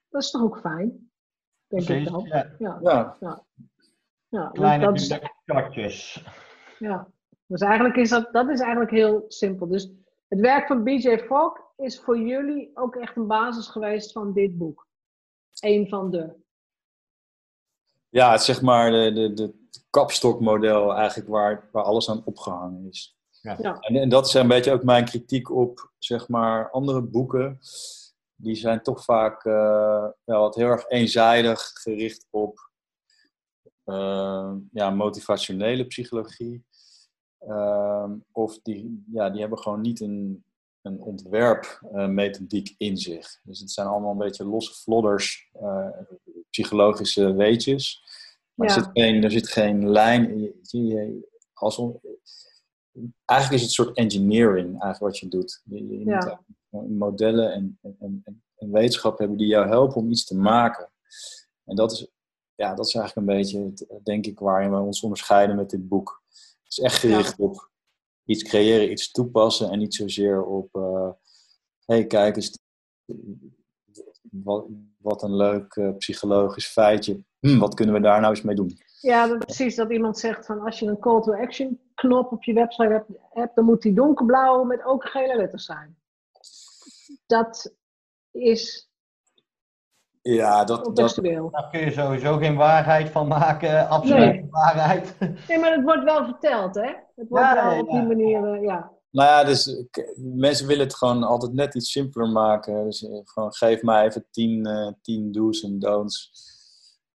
[0.08, 1.10] Dat is toch ook fijn?
[1.66, 2.24] Denk Precies, ik dan.
[2.58, 2.78] Ja.
[2.80, 3.16] Ja.
[3.20, 3.44] ja.
[4.28, 4.48] ja.
[4.48, 4.94] Kleine dat
[5.74, 6.24] is,
[6.78, 7.08] Ja.
[7.48, 9.68] Dus eigenlijk is dat, dat is eigenlijk heel simpel.
[9.68, 9.90] Dus
[10.28, 14.58] het werk van BJ Fogg is voor jullie ook echt een basis geweest van dit
[14.58, 14.86] boek.
[15.60, 16.34] Eén van de.
[18.08, 19.54] Ja, het is zeg maar de, de, de
[19.90, 23.16] kapstokmodel eigenlijk waar, waar alles aan opgehangen is.
[23.40, 23.56] Ja.
[23.60, 23.78] ja.
[23.80, 27.58] En, en, dat is een beetje ook mijn kritiek op zeg maar andere boeken.
[28.34, 32.70] Die zijn toch vaak uh, ja, wat heel erg eenzijdig gericht op
[33.84, 36.66] uh, ja, motivationele psychologie.
[37.38, 40.44] Ehm, of die, ja, die hebben gewoon niet een,
[40.82, 43.40] een ontwerpmethodiek in zich.
[43.42, 45.88] Dus het zijn allemaal een beetje losse flodders, uh,
[46.50, 48.02] psychologische weetjes.
[48.54, 50.52] Maar er, zit geen, er zit geen lijn.
[51.52, 51.82] Als
[53.24, 55.62] eigenlijk is het een soort engineering eigenlijk wat je doet.
[55.64, 56.40] Je, je ja.
[56.68, 60.90] moet modellen en, en, en, en, wetenschap hebben die jou helpen om iets te maken.
[61.64, 62.06] En dat is,
[62.54, 63.72] ja, dat is eigenlijk een beetje,
[64.02, 66.22] denk ik, waarin we ons onderscheiden met dit boek.
[66.68, 67.70] Het is echt gericht op
[68.24, 71.10] iets creëren, iets toepassen en niet zozeer op, uh,
[71.84, 72.58] hey, kijk eens,
[74.30, 74.66] wat,
[74.98, 77.22] wat een leuk uh, psychologisch feitje.
[77.40, 78.78] Hm, wat kunnen we daar nou eens mee doen?
[79.00, 79.74] Ja, dat, precies.
[79.74, 83.08] Dat iemand zegt van als je een call to action knop op je website hebt,
[83.30, 85.98] hebt dan moet die donkerblauw met ook gele letters zijn.
[87.26, 87.74] Dat
[88.30, 88.87] is
[90.34, 91.14] ja, dat, dat,
[91.50, 94.46] daar kun je sowieso geen waarheid van maken, absoluut nee.
[94.50, 95.16] waarheid.
[95.48, 96.92] Nee, maar het wordt wel verteld, hè?
[97.16, 98.92] Het wordt ja, wel op die manier, uh, ja.
[99.10, 99.84] Nou ja, dus
[100.16, 102.84] mensen willen het gewoon altijd net iets simpeler maken.
[102.84, 106.30] Dus eh, gewoon geef mij even tien, uh, tien do's en don'ts.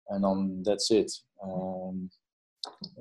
[0.05, 1.25] En dan that's it.
[1.43, 2.09] Um,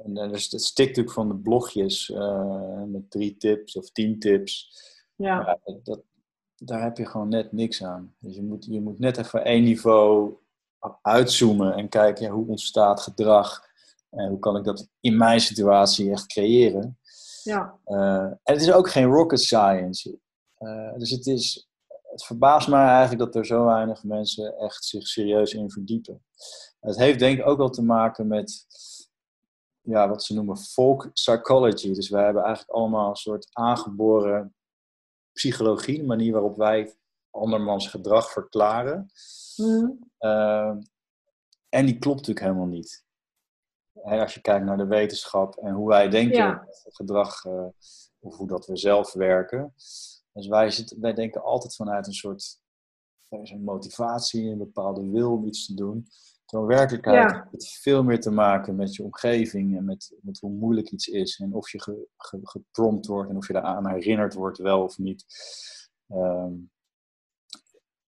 [0.05, 4.73] en dus het stikt natuurlijk van de blogjes uh, met drie tips of tien tips.
[5.17, 5.59] Ja.
[5.65, 6.01] ja dat,
[6.63, 8.15] daar heb je gewoon net niks aan.
[8.19, 10.37] Dus je moet, je moet net even één niveau
[11.03, 13.69] uitzoomen en kijken ja, hoe ontstaat gedrag
[14.11, 16.99] en hoe kan ik dat in mijn situatie echt creëren.
[17.43, 17.79] Ja.
[17.87, 20.19] Uh, en het is ook geen rocket science.
[20.59, 21.69] Uh, dus het is,
[22.11, 26.25] het verbaast mij eigenlijk dat er zo weinig mensen echt zich serieus in verdiepen.
[26.81, 28.67] Het heeft denk ik ook wel te maken met
[29.81, 31.93] ja, wat ze noemen folk psychology.
[31.93, 34.55] Dus wij hebben eigenlijk allemaal een soort aangeboren
[35.41, 36.95] psychologie, de manier waarop wij
[37.31, 39.11] andermans gedrag verklaren.
[39.57, 40.11] Mm.
[40.21, 40.77] Uh,
[41.69, 43.05] en die klopt natuurlijk helemaal niet.
[43.93, 46.67] Hè, als je kijkt naar de wetenschap en hoe wij denken Ja.
[46.85, 47.67] gedrag, uh,
[48.19, 49.73] of hoe dat we zelf werken.
[50.33, 52.61] Dus wij, zitten, wij denken altijd vanuit een soort
[53.29, 56.07] er is een motivatie, een bepaalde wil om iets te doen.
[56.53, 57.49] In werkelijkheid Ja.
[57.51, 61.39] heeft veel meer te maken met je omgeving en met, met hoe moeilijk iets is.
[61.39, 64.99] En of je ge, ge, geprompt wordt en of je daaraan herinnerd wordt, wel of
[64.99, 65.25] niet.
[66.09, 66.53] Ehm,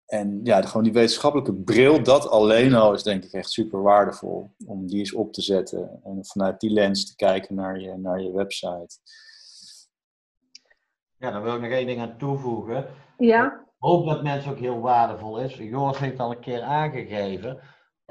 [0.06, 4.50] en ja, gewoon die wetenschappelijke bril, dat alleen al is denk ik echt super waardevol.
[4.65, 8.21] Om die eens op te zetten en vanuit die lens te kijken naar je, naar
[8.21, 8.97] je website.
[11.17, 12.88] Ja, daar wil ik nog één ding aan toevoegen.
[13.17, 15.56] Ja, Ik hoop dat mensen ook heel waardevol is.
[15.56, 17.60] Joris heeft al een keer aangegeven.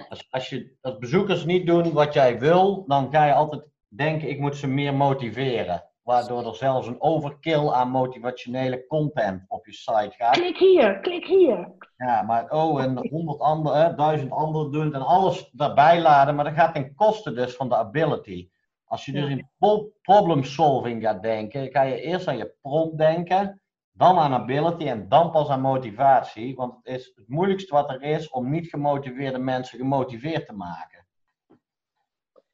[0.08, 4.28] Als, als, je, als bezoekers niet doen wat jij wil, dan ga je altijd denken,
[4.28, 5.84] ik moet ze meer motiveren.
[6.02, 10.34] Waardoor er zelfs een overkill aan motivationele content op je site gaat.
[10.34, 11.74] klik hier, klik hier.
[11.96, 16.44] Ja, maar oh, en honderd andere, duizend anderen doen het en alles daarbij laden, maar
[16.44, 18.48] dat gaat ten koste dus van de ability.
[18.84, 22.98] Als je dus in pro- problem solving gaat denken, ga je eerst aan je prompt
[22.98, 23.60] denken,
[23.96, 26.54] dan aan ability en dan pas aan motivatie.
[26.54, 31.06] Want het is het moeilijkste wat er is om niet gemotiveerde mensen gemotiveerd te maken.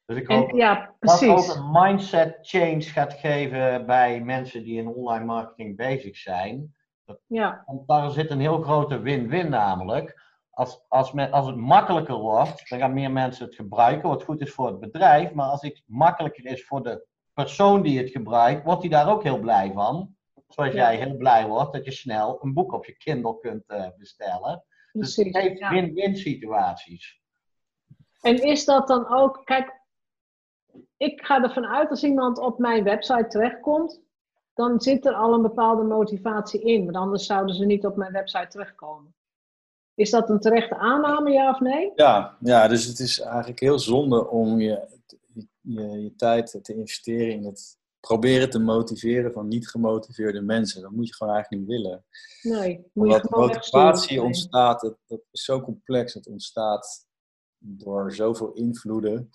[0.05, 1.29] Dus ik hoop En, ja, dat precies.
[1.29, 6.75] ook een mindset change gaat geven bij mensen die in online marketing bezig zijn.
[7.27, 10.21] Ja, Want daar zit een heel grote win-win namelijk.
[10.51, 14.41] Als, als, men, als het makkelijker wordt, dan gaan meer mensen het gebruiken, wat goed
[14.41, 15.33] is voor het bedrijf.
[15.33, 19.23] Maar als het makkelijker is voor de persoon die het gebruikt, wordt hij daar ook
[19.23, 20.17] heel blij van.
[20.53, 20.77] Zoals Ja.
[20.93, 24.65] jij heel blij wordt dat je snel een boek op je Kindle kunt eh, bestellen.
[24.93, 25.43] Dus het precies.
[25.49, 25.71] heeft Ja.
[25.71, 27.21] win-win situaties.
[28.21, 29.81] En is dat dan ook, kijk,
[30.97, 34.01] ik ga ervan uit als iemand op mijn website terechtkomt,
[34.55, 38.13] dan zit er al een bepaalde motivatie in, want anders zouden ze niet op mijn
[38.13, 39.15] website terechtkomen.
[39.95, 41.93] Is dat een terechte aanname, ja of nee?
[41.95, 44.89] Ja, ja, dus het is eigenlijk heel zonde om je,
[45.63, 50.83] je, je tijd te investeren in het proberen te motiveren van niet gemotiveerde mensen.
[50.83, 52.05] Dat moet je gewoon eigenlijk niet willen.
[52.43, 56.15] Nee, Omdat motivatie ontstaat, dat, dat is zo complex.
[56.15, 57.07] Het ontstaat
[57.59, 59.31] door zoveel invloeden.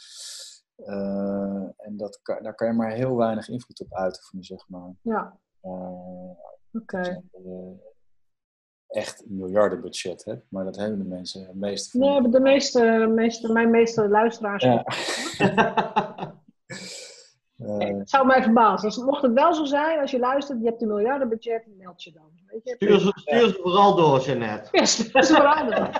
[0.75, 4.93] Eh, en dat kan, daar kan je maar heel weinig invloed op uitoefenen, zeg maar.
[5.01, 6.29] Ja, Eh,
[6.71, 7.21] oké.
[7.31, 7.75] je
[8.87, 11.99] echt een miljardenbudget hebt, maar dat hebben de mensen de meeste van.
[11.99, 14.63] Nee, de meeste, meeste, mijn meeste luisteraars.
[14.63, 14.85] Ja.
[17.57, 19.05] Eh, Het zou mij verbazen.
[19.05, 22.31] Mocht het wel zo zijn, als je luistert, je hebt een miljardenbudget, meld je dan.
[22.47, 22.73] Weet je?
[22.75, 24.69] Stuur ze, stuur ze vooral door, Jeannette.
[24.71, 25.91] Ja, is veranderen.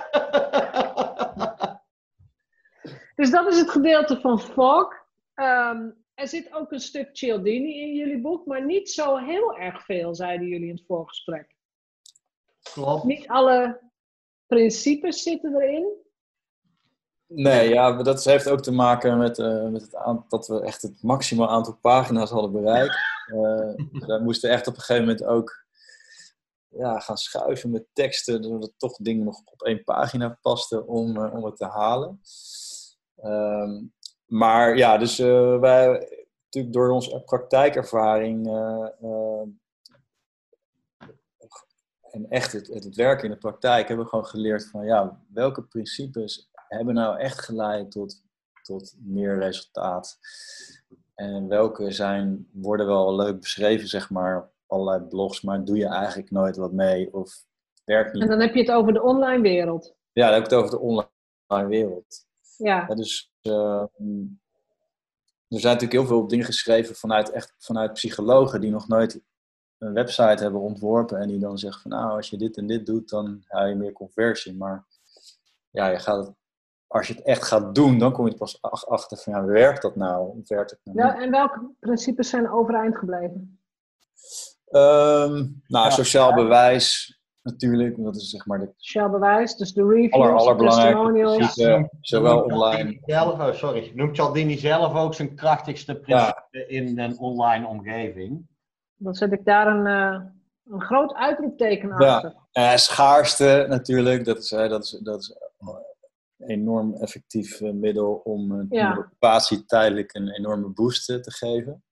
[3.16, 4.94] Dus dat is het gedeelte van Fog.
[5.34, 9.84] Ehm, er zit ook een stuk Cialdini in jullie boek, maar niet zo heel erg
[9.84, 11.56] veel, zeiden jullie in het voorgesprek.
[12.72, 13.04] Klopt.
[13.04, 13.80] Niet alle
[14.46, 15.92] principes zitten erin.
[17.30, 20.60] Nee, ja, maar dat heeft ook te maken met, eh, met het aantal dat we
[20.60, 22.96] echt het maximaal aantal pagina's hadden bereikt.
[23.28, 23.74] Eh
[24.06, 25.64] wij moesten echt op een gegeven moment ook
[26.68, 31.34] ja, gaan schuiven met teksten, zodat toch dingen nog op één pagina pasten om, eh,
[31.34, 32.20] om het te halen.
[33.16, 33.84] Ehm,
[34.26, 35.86] maar ja, dus wij,
[36.44, 38.46] natuurlijk door onze praktijkervaring
[42.10, 45.20] en echt het, het, het werken in de praktijk hebben we gewoon geleerd van ja,
[45.32, 48.22] welke principes hebben nou echt geleid tot,
[48.62, 50.18] tot meer resultaat.
[51.14, 55.86] En welke zijn, worden wel leuk beschreven, zeg maar, op allerlei blogs, maar doe je
[55.86, 57.44] eigenlijk nooit wat mee of
[57.84, 58.22] werkt niet.
[58.22, 59.96] En dan heb je het over de online wereld.
[60.12, 62.26] Ja, dan heb ik het over de online wereld.
[62.56, 63.82] Ja, Ja, dus uh,
[65.48, 69.20] er zijn natuurlijk heel veel dingen geschreven vanuit, echt, vanuit psychologen die nog nooit
[69.78, 72.86] een website hebben ontworpen en die dan zeggen van nou, als je dit en dit
[72.86, 74.54] doet, dan haal je meer conversie.
[74.54, 74.86] Maar
[75.70, 76.36] ja, je gaat het,
[76.88, 79.96] als je het echt gaat doen, dan kom je pas achter van ja, werkt dat
[79.96, 80.42] nou?
[80.46, 83.60] Werkt het nou Wel, en welke principes zijn overeind gebleven?
[84.70, 89.86] Um, nou, ja, sociaal bewijs natuurlijk, dat is zeg maar de sociaal bewijs, dus de
[89.86, 91.54] reviews, aller, testimonials.
[91.54, 92.98] Ja, zowel online.
[93.04, 96.66] Zelf, oh, sorry, noemt Cialdini zelf ook zijn krachtigste principe ja.
[96.66, 98.46] in een online omgeving?
[98.96, 100.20] Dan zet ik daar een, uh,
[100.74, 102.34] een groot uitroepteken achter.
[102.50, 105.36] Ja, uh, schaarste natuurlijk, dat is, uh, dat is, dat is
[106.46, 108.92] enorm effectief uh, middel om uh, Ja.
[108.94, 111.82] de occupatie tijdelijk een enorme boost uh, te geven.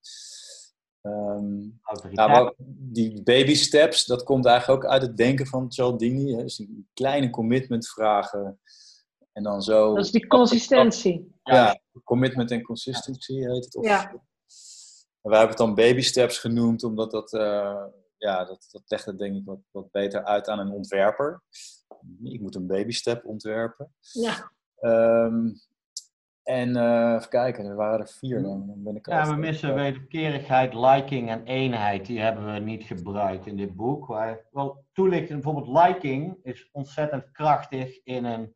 [1.02, 6.34] Nou, wat- die baby steps, dat komt eigenlijk ook uit het denken van Cialdini.
[6.34, 6.42] Hè?
[6.42, 8.60] Dus die kleine commitment vragen.
[9.32, 9.94] En dan zo...
[9.94, 11.34] Dat is die consistentie.
[11.42, 13.76] Ja, commitment en consistency heet het.
[13.76, 14.10] Of, Ja.
[15.22, 17.84] En wij hebben het dan baby steps genoemd, omdat dat, eh,
[18.18, 21.42] ja, dat, dat legt het denk ik wat, wat beter uit aan een ontwerper.
[22.22, 23.94] Ik moet een baby step ontwerpen.
[24.00, 24.52] Ja.
[24.76, 25.48] Ehm,
[26.42, 28.66] en eh, even kijken, er waren er vier dan.
[28.66, 32.06] dan ben ik Ja, we missen wederkerigheid, liking en eenheid.
[32.06, 34.06] Die hebben we niet gebruikt in dit boek.
[34.06, 38.54] Waar, wel, toelichten, bijvoorbeeld liking is ontzettend krachtig in een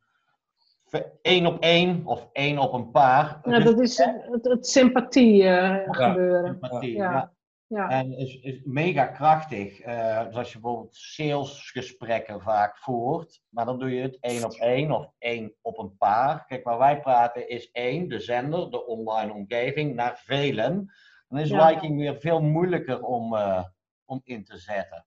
[1.23, 3.41] één op één of één op een paar.
[3.43, 6.59] Ja, dat is het, het sympathie eh, gebeuren.
[6.61, 7.13] sympathie, Ja.
[7.13, 7.33] ja.
[7.71, 7.89] Ja.
[7.89, 9.81] En is, is mega krachtig.
[9.81, 14.53] Eh, dus als je bijvoorbeeld salesgesprekken vaak voert, maar dan doe je het één op
[14.53, 16.47] één of één op een paar.
[16.47, 20.93] Kijk, waar wij praten is één, de zender, de online omgeving, naar velen.
[21.29, 21.67] Dan is Ja.
[21.69, 23.65] liking weer veel moeilijker om, eh,
[24.05, 25.07] om in te zetten.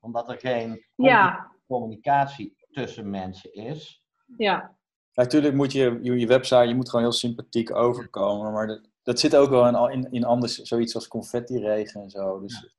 [0.00, 4.04] Omdat er geen Ja, communicatie tussen mensen is.
[4.36, 4.76] ja.
[5.14, 8.52] Natuurlijk moet je, je website, je moet gewoon heel sympathiek overkomen.
[8.52, 12.40] Maar dat, dat zit ook wel in, in, in anders, zoiets als confetti-regen en zo.
[12.40, 12.74] Dus,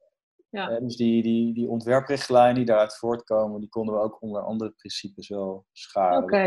[0.50, 0.70] Ja.
[0.70, 4.72] eh, dus die, die, die ontwerprichtlijnen die daaruit voortkomen, die konden we ook onder andere
[4.72, 6.24] principes wel scharen.
[6.24, 6.38] Oké.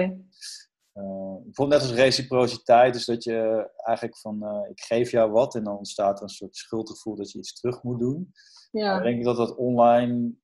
[0.92, 5.54] Eh, bijvoorbeeld net als reciprociteit, dus dat je eigenlijk van eh, ik geef jou wat
[5.54, 8.32] en dan ontstaat er een soort schuldgevoel dat je iets terug moet doen.
[8.70, 8.96] Ja.
[8.96, 10.34] ik denk dat dat online,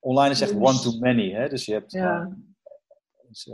[0.00, 1.30] online is echt Dus- one to many.
[1.32, 1.48] Hè?
[1.48, 2.36] Dus je hebt Ja.
[3.28, 3.52] dus,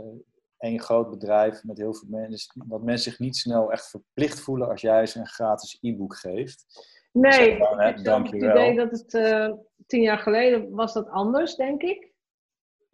[0.57, 4.39] één groot bedrijf met heel veel mensen, dus dat mensen zich niet snel echt verplicht
[4.39, 6.65] voelen als jij ze een gratis e-book geeft.
[7.11, 9.51] Nee, dan, hè, ik heb het idee dat het eh,
[9.87, 12.13] tien jaar geleden was dat anders, denk ik.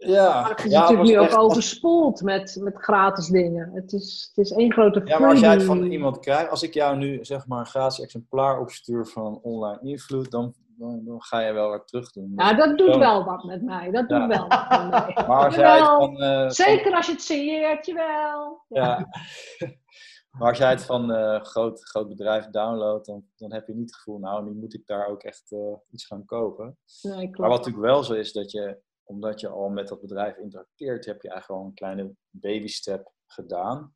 [0.07, 3.72] Ja, Maar het is ja, natuurlijk nu ook overspoeld met, met gratis dingen.
[3.74, 6.64] Het is, het is één grote Ja, maar als jij het van iemand krijgt, als
[6.64, 11.21] ik jou nu zeg maar een gratis exemplaar opstuur van online invloed, dan, dan, dan
[11.21, 12.34] ga je wel wat terug doen.
[12.36, 13.91] Ja, dat doet wel wat met mij.
[13.91, 14.27] Dat doet Ja.
[14.27, 15.25] wel wat met mij.
[15.27, 18.65] Maar van, eh, Zeker als je het signeert, jawel.
[18.67, 19.07] Ja.
[20.32, 23.89] Maar als jij het van een groot, groot bedrijf downloadt, dan, dan heb je niet
[23.89, 26.77] het gevoel, nou, nu moet ik daar ook echt eh, iets gaan kopen.
[27.01, 27.49] Nee, Maar wat klopt.
[27.55, 31.29] natuurlijk wel zo is, dat je, omdat je al met dat bedrijf interacteert, heb je
[31.29, 33.93] eigenlijk al een kleine baby step gedaan.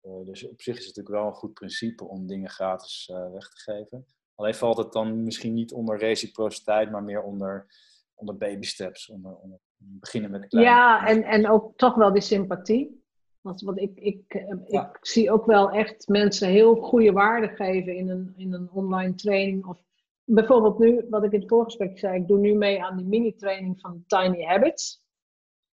[0.00, 3.30] Eh, dus op zich is het natuurlijk wel een goed principe om dingen gratis eh,
[3.32, 4.06] weg te geven.
[4.36, 7.66] Alleen valt het dan misschien niet onder reciprociteit, maar meer onder,
[8.14, 9.08] onder baby steps.
[9.08, 13.04] Onder, onder beginnen met kleine Ja, en, en ook toch wel die sympathie.
[13.40, 14.88] Want, want ik, ik, eh, Ja.
[14.88, 19.14] ik zie ook wel echt mensen heel goede waarde geven in een, in een online
[19.14, 19.66] training.
[19.66, 19.78] Of
[20.24, 23.80] bijvoorbeeld nu, wat ik in het voorgesprek zei, ik doe nu mee aan die mini-training
[23.80, 25.04] van Tiny Habits.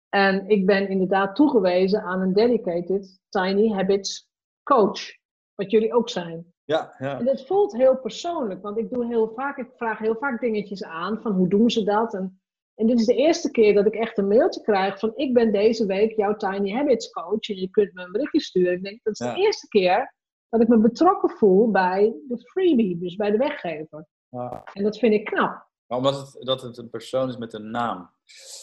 [0.09, 4.29] En ik ben inderdaad toegewezen aan een dedicated Tiny Habits
[4.63, 4.99] coach.
[5.55, 6.53] Wat jullie ook zijn.
[6.71, 7.19] Ja, ja.
[7.19, 10.83] En het voelt heel persoonlijk, want ik doe heel vaak, ik vraag heel vaak dingetjes
[10.83, 12.13] aan van hoe doen ze dat?
[12.13, 12.41] En,
[12.75, 15.51] en dit is de eerste keer dat ik echt een mailtje krijg van ik ben
[15.51, 18.73] deze week jouw Tiny Habits coach en je kunt me een berichtje sturen.
[18.73, 19.33] Ik denk dat is Ja.
[19.33, 20.15] de eerste keer
[20.49, 24.05] dat ik me betrokken voel bij de freebie, dus bij de weggever.
[24.29, 24.63] Ja.
[24.73, 25.69] En dat vind ik knap.
[25.87, 28.09] Maar omdat het, dat het een persoon is met een naam.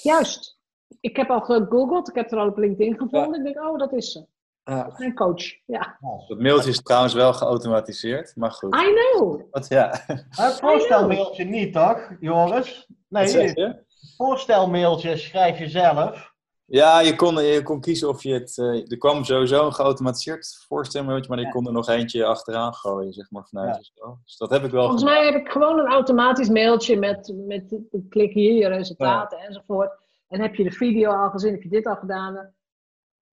[0.02, 0.59] Juist.
[1.00, 3.38] Ik heb al gegoogeld, ik heb er al op LinkedIn gevonden.
[3.46, 4.26] Ik denk, oh, dat is ze.
[4.68, 4.94] Ja.
[4.98, 5.42] Mijn coach.
[5.66, 5.98] Ja.
[6.28, 8.74] Dat mailtje is trouwens wel geautomatiseerd, maar goed.
[8.74, 9.42] I know.
[9.50, 10.00] Wat, ja.
[10.30, 12.86] Het voorstelmailtje niet, toch, Joris?
[13.08, 13.66] Wat zeg Nee, je?
[13.66, 16.32] het voorstelmailtje schrijf je zelf.
[16.64, 18.58] Ja, je kon, je kon kiezen of je het...
[18.58, 23.12] eh, er kwam sowieso een geautomatiseerd voorstelmailtje, maar je kon er nog eentje achteraan gooien,
[23.12, 23.80] zeg maar, vanuit Ja.
[23.80, 24.18] jezelf.
[24.24, 27.76] Dus dat heb ik wel Volgens mij heb ik gewoon een automatisch mailtje met, met
[28.08, 29.90] klik hier je resultaten enzovoort.
[30.28, 32.54] En heb je de video al gezien, heb je dit al gedaan.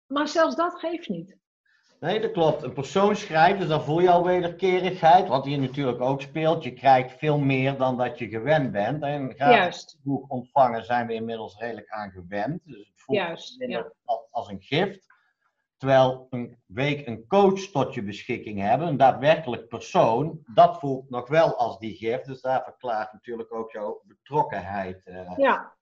[0.06, 1.36] Maar zelfs dat geeft niet.
[2.00, 2.62] Nee, dat klopt.
[2.62, 5.28] Een persoon schrijft, dus dan voel je al wederkerigheid.
[5.28, 6.64] Wat hier natuurlijk ook speelt.
[6.64, 9.02] Je krijgt veel meer dan dat je gewend bent.
[9.02, 12.60] En gratis boek ontvangen zijn we inmiddels redelijk aan gewend.
[12.64, 13.54] Dus het voelt juist.
[13.58, 13.92] Ja.
[14.30, 15.06] als een gift.
[15.76, 21.28] Terwijl een week een coach tot je beschikking hebben, een daadwerkelijk persoon, dat voelt nog
[21.28, 22.26] wel als die gift.
[22.26, 25.04] Dus daar verklaart natuurlijk ook jouw betrokkenheid.
[25.04, 25.32] eh.
[25.36, 25.73] ja.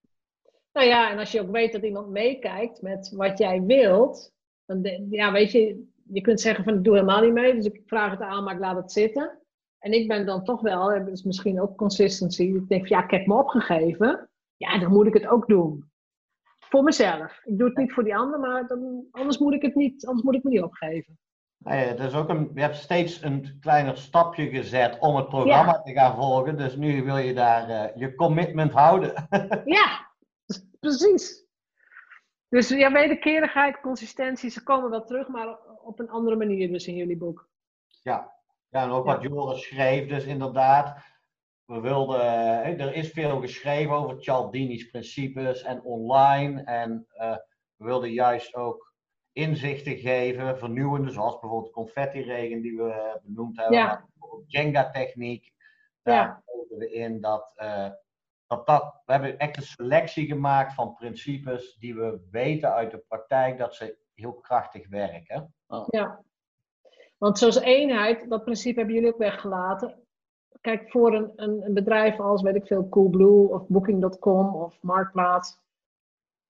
[0.72, 4.32] Nou ja, en als je ook weet dat iemand meekijkt met wat jij wilt.
[4.66, 7.54] Dan de- ja, weet je, je kunt zeggen van ik doe helemaal niet mee.
[7.54, 9.38] Dus ik vraag het aan, maar ik laat het zitten.
[9.78, 12.42] En ik ben dan toch wel, is misschien ook consistency.
[12.42, 14.30] Ik denk van ja, ik heb me opgegeven.
[14.56, 15.90] Ja, dan moet ik het ook doen.
[16.58, 17.40] Voor mezelf.
[17.44, 20.24] Ik doe het niet voor die ander, maar dan, anders moet ik het niet, anders
[20.24, 21.18] moet ik me niet opgeven.
[21.58, 25.82] Nee, het is ook een, je hebt steeds een kleiner stapje gezet om het programma
[25.82, 26.56] te gaan volgen.
[26.56, 29.26] Dus nu wil je daar eh, je commitment houden.
[29.64, 30.10] Ja,
[30.82, 31.46] precies.
[32.48, 36.94] Dus ja, wederkerigheid, consistentie, ze komen wel terug, maar op een andere manier dus in
[36.96, 37.48] jullie boek.
[38.02, 38.32] Ja,
[38.70, 39.12] en ook Ja.
[39.12, 41.10] wat Joris schreef, dus inderdaad.
[41.64, 46.62] we wilden, eh, er is veel geschreven over Cialdini's principes en online.
[46.62, 47.36] En eh,
[47.76, 48.94] we wilden juist ook
[49.32, 53.76] inzichten geven, vernieuwende, zoals bijvoorbeeld de confetti-regen die we benoemd hebben.
[53.78, 54.08] Ja.
[54.46, 55.52] Jenga-techniek.
[56.02, 56.42] Daar Ja.
[56.68, 57.90] we in dat, eh,
[58.56, 59.02] dat dat.
[59.06, 63.74] We hebben echt een selectie gemaakt van principes die we weten uit de praktijk dat
[63.74, 65.54] ze heel krachtig werken.
[65.86, 66.22] Ja.
[67.18, 70.06] Want zoals eenheid, dat principe hebben jullie ook weggelaten.
[70.60, 75.58] Kijk, voor een, een, een bedrijf als, weet ik veel, Coolblue of Booking.com of Marktplaats,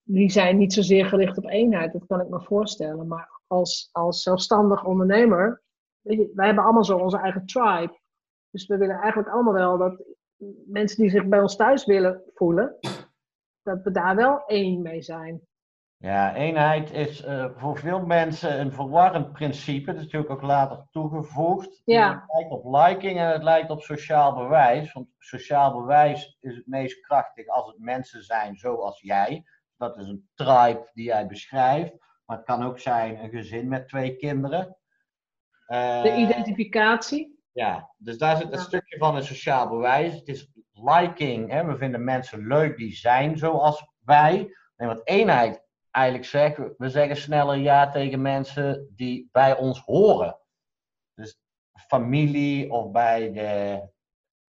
[0.03, 3.09] die zijn niet zozeer gericht op eenheid, dat kan ik me voorstellen.
[3.09, 5.63] Maar als, als zelfstandig ondernemer,
[6.01, 8.01] weet je, wij hebben allemaal zo onze eigen tribe.
[8.51, 10.05] Dus we willen eigenlijk allemaal wel dat
[10.67, 12.77] mensen die zich bij ons thuis willen voelen,
[13.63, 15.41] dat we daar wel één mee zijn.
[16.03, 19.87] Ja, eenheid is eh, voor veel mensen een verwarrend principe.
[19.87, 21.83] Dat is natuurlijk ook later toegevoegd.
[21.85, 22.13] Ja.
[22.13, 24.93] Het lijkt op liking en het lijkt op sociaal bewijs.
[24.93, 29.45] Want sociaal bewijs is het meest krachtig als het mensen zijn zoals jij.
[29.77, 31.93] Dat is een tribe die jij beschrijft.
[32.25, 34.77] Maar het kan ook zijn een gezin met twee kinderen.
[35.67, 37.42] Eh, De identificatie.
[37.53, 38.65] Ja, dus daar zit een Ja.
[38.65, 40.15] stukje van een sociaal bewijs.
[40.15, 41.51] Het is liking.
[41.51, 41.65] Hè?
[41.65, 44.55] We vinden mensen leuk die zijn zoals wij.
[44.77, 49.81] En wat eenheid eigenlijk zegt, we- we zeggen sneller ja tegen mensen die bij ons
[49.81, 50.39] horen.
[51.15, 51.39] Dus
[51.89, 53.83] familie of bij de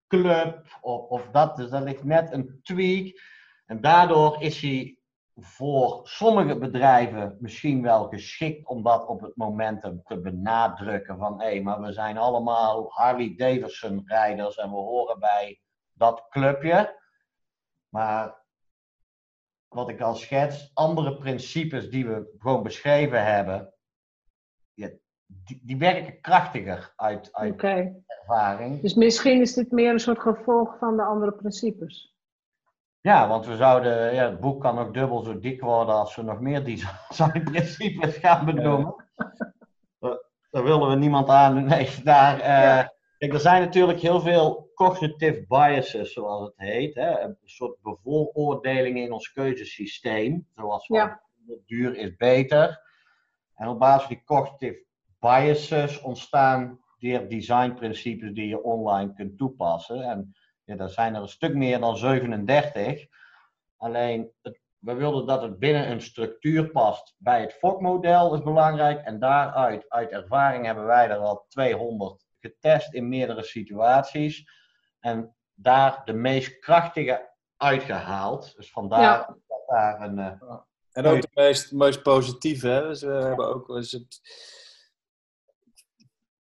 [0.08, 1.56] club of, of dat.
[1.56, 3.22] Dus dat ligt net een tweak.
[3.66, 4.97] En daardoor is hij
[5.36, 11.18] voor sommige bedrijven misschien wel geschikt om dat op het momentum te benadrukken.
[11.18, 15.60] Van hé, maar we zijn allemaal Harley Davidson rijders en we horen bij
[15.94, 17.02] dat clubje.
[17.90, 18.42] Maar
[19.68, 23.74] wat ik al schets, andere principes die we gewoon beschreven hebben,
[25.46, 27.64] die, die werken krachtiger uit, uit
[28.08, 28.82] ervaring.
[28.82, 32.12] Dus misschien is dit meer een soort gevolg van de andere principes.
[33.04, 36.22] Ja, want we zouden, ja, het boek kan ook dubbel zo dik worden als we
[36.22, 36.64] nog meer
[37.10, 38.95] designprincipes gaan benoemen.
[40.49, 41.64] Daar willen we niemand aan.
[41.66, 42.93] Nee, daar, eh, Ja.
[43.18, 46.95] Kijk, er zijn natuurlijk heel veel cognitive biases, zoals het heet.
[46.95, 47.20] Hè?
[47.20, 50.47] Een soort bevooroordelingen in ons keuzesysteem.
[50.56, 51.22] Zoals van, Ja.
[51.66, 52.82] duur is beter.
[53.56, 54.86] En op basis van die cognitive
[55.20, 60.01] biases ontstaan weer designprincipes die je online kunt toepassen.
[60.04, 63.05] En ja, daar zijn er een stuk meer dan 37.
[63.78, 69.05] Alleen, het, we wilden dat het binnen een structuur past bij het FOC-model, is belangrijk.
[69.05, 74.49] En daaruit, uit ervaring, hebben wij er al 200 getest in meerdere situaties.
[74.99, 78.55] En daar de meest krachtige uitgehaald.
[78.55, 79.38] Dus vandaar Ja.
[79.47, 80.20] dat daar een.
[80.20, 80.55] eh,
[80.91, 82.68] En ook de meest, meest positieve.
[82.68, 82.82] Hè?
[82.88, 84.22] Dus we hebben ook is het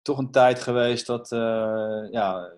[0.03, 2.53] toch een tijd geweest dat eh, ja,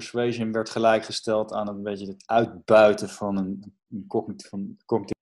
[0.00, 5.16] persuasion werd gelijkgesteld aan een beetje het uitbuiten van een, een cognitief, van cognitief.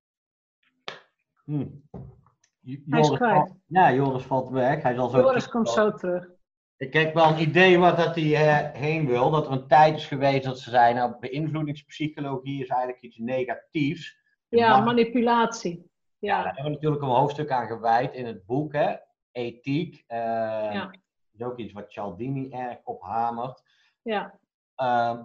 [1.45, 1.83] hmm.
[2.61, 3.35] J- Hij is Joris kwijt.
[3.37, 4.83] valt- ja, Joris valt weg.
[4.83, 6.31] Hij zal zo Joris komt zo terug.
[6.77, 9.31] Ik heb wel een idee wat dat hij eh, heen wil.
[9.31, 14.18] Dat er een tijd is geweest dat ze zeiden, nou, beïnvloedingspsychologie is eigenlijk iets negatiefs.
[14.49, 15.91] Ja, manipulatie.
[16.18, 18.95] Ja, Ja, daar hebben we natuurlijk een hoofdstuk aan gewijd in het boek, hè?
[19.33, 20.05] Ethiek.
[20.07, 20.85] eh, Ja.
[20.85, 23.62] Dat is ook iets wat Cialdini erg op hamert.
[24.03, 24.39] ja,
[24.75, 25.22] Ehm,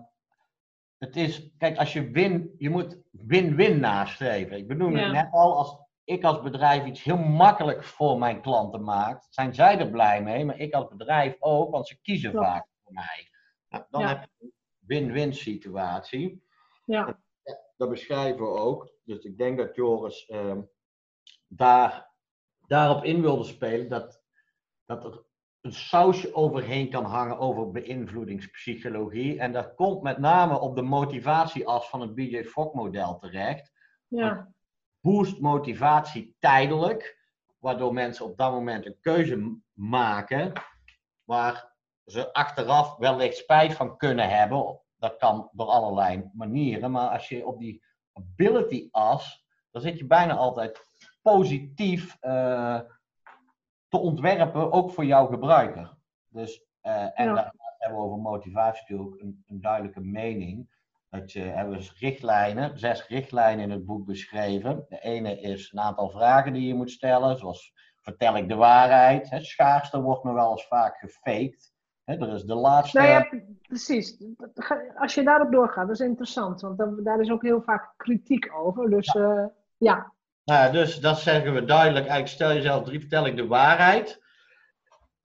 [0.98, 4.58] het is, kijk, als je win, je moet win-win nastreven.
[4.58, 4.86] Ik Ja.
[4.86, 9.54] het net al, als ik als bedrijf iets heel makkelijk voor mijn klanten maak, zijn
[9.54, 12.46] zij er blij mee, maar ik als bedrijf ook, want ze kiezen Klopt.
[12.46, 13.30] vaak voor mij.
[13.70, 14.08] Nou, dan Ja.
[14.08, 16.44] heb je een win-win situatie.
[16.86, 17.20] ja.
[17.78, 18.92] Dat beschrijven we ook.
[19.04, 20.62] Dus ik denk dat Joris ehm,
[21.48, 22.12] daar,
[22.68, 24.22] daarop in wilde spelen dat,
[24.86, 25.24] dat er
[25.62, 29.40] een sausje overheen kan hangen over beïnvloedingspsychologie.
[29.40, 33.72] En dat komt met name op de motivatieas van het BJ Fogg model terecht.
[34.08, 34.58] ja.
[35.02, 37.20] Boost motivatie tijdelijk,
[37.60, 40.52] waardoor mensen op dat moment een keuze maken
[41.24, 44.82] waar ze achteraf wellicht spijt van kunnen hebben.
[44.98, 47.84] Dat kan door allerlei manieren, maar als je op die
[48.14, 50.88] ability as, dan zit je bijna altijd
[51.22, 52.80] positief eh,
[53.90, 55.98] te ontwerpen, ook voor jouw gebruiker.
[56.30, 57.34] Dus, eh, en Ja.
[57.34, 60.78] daar hebben we over motivatie natuurlijk een, een duidelijke mening.
[61.10, 64.86] Dat je, hebben we dus richtlijnen, zes richtlijnen in het boek beschreven.
[64.90, 69.30] De ene is een aantal vragen die je moet stellen, zoals vertel ik de waarheid?
[69.30, 71.74] Hè, schaarste wordt me wel eens vaak gefaked.
[72.04, 72.98] Hè, er is de laatste.
[72.98, 73.30] Nou ja,
[73.68, 74.24] precies.
[74.96, 76.62] Als je daarop doorgaat, dat is interessant.
[76.62, 78.90] Want daar is ook heel vaak kritiek over.
[78.90, 80.14] Dus ja, ja.
[80.50, 82.08] Nou, dus dat zeggen we duidelijk.
[82.08, 84.22] Eigenlijk stel jezelf drie, vertel ik de waarheid.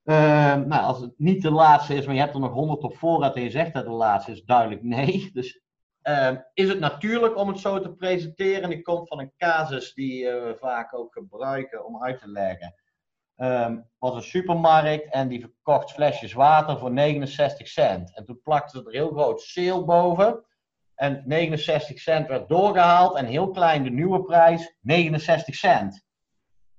[0.04, 2.96] Ehm, nou, als het niet de laatste is, maar je hebt er nog 100 op
[2.96, 5.30] voorraad en je zegt dat de laatste is, duidelijk nee.
[5.32, 5.62] Dus
[6.02, 8.68] ehm, is het natuurlijk om het zo te presenteren?
[8.68, 12.74] Die komt van een casus die eh, we vaak ook gebruiken om uit te leggen.
[13.36, 18.16] Ehm was een supermarkt en die verkocht flesjes water voor 69 cent.
[18.16, 20.44] En toen plakten ze er heel groot sale boven.
[20.94, 26.04] En 69 cent werd doorgehaald en heel klein de nieuwe prijs 69 cent.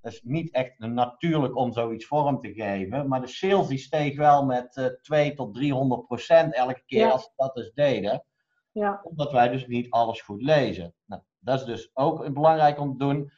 [0.02, 3.08] Dat is niet echt natuurlijk om zoiets vorm te geven.
[3.08, 7.10] Maar de sales die steeg wel met eh 2 tot 300 procent elke keer Ja.
[7.10, 8.24] als ze dat dus deden.
[8.72, 10.94] Ja, Omdat wij dus niet alles goed lezen.
[11.06, 13.32] Nou, dat is dus ook belangrijk om te doen.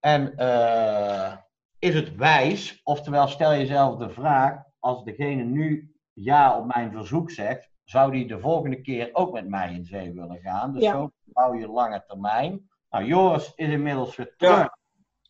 [0.00, 1.36] En eh,
[1.78, 2.80] is het wijs?
[2.84, 8.26] Oftewel, stel jezelf de vraag: als degene nu ja op mijn verzoek zegt, zou die
[8.26, 10.72] de volgende keer ook met mij in zee willen gaan?
[10.72, 10.92] Dus Ja.
[10.92, 12.68] zo bouw je lange termijn.
[12.90, 14.56] Nou, Joris is inmiddels weer terug.
[14.56, 14.76] Ja.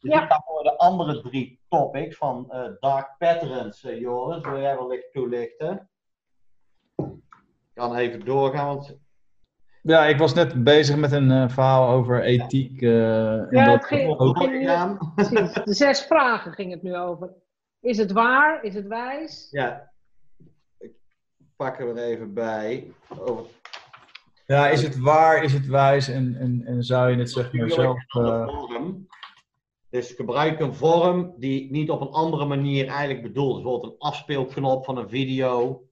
[0.00, 0.22] Dus Ja.
[0.22, 4.42] ik ga voor de andere drie topics van eh, Dark Patterns, eh, Joris.
[4.44, 5.88] Wil jij wellicht toelichten?
[6.96, 8.96] Ik kan even doorgaan, want
[9.82, 12.82] Ja, ik was net bezig met een eh, verhaal over ethiek.
[12.82, 14.50] eh, en Ja, dat het ging- ook- ging
[15.64, 17.34] nu- zes vragen ging het nu over.
[17.80, 18.62] Is het waar?
[18.62, 19.48] Is het wijs?
[19.50, 19.90] Ja,
[21.58, 22.92] pak er weer even bij.
[23.18, 23.44] Over
[24.46, 27.70] ja, is het waar, is het wijs en, en, en zou je het zeg maar
[27.70, 28.14] zelf...
[28.14, 28.48] Eh.
[29.90, 33.62] Dus gebruik een vorm die niet op een andere manier eigenlijk bedoeld is.
[33.62, 35.82] Bijvoorbeeld een afspeelknop van een video.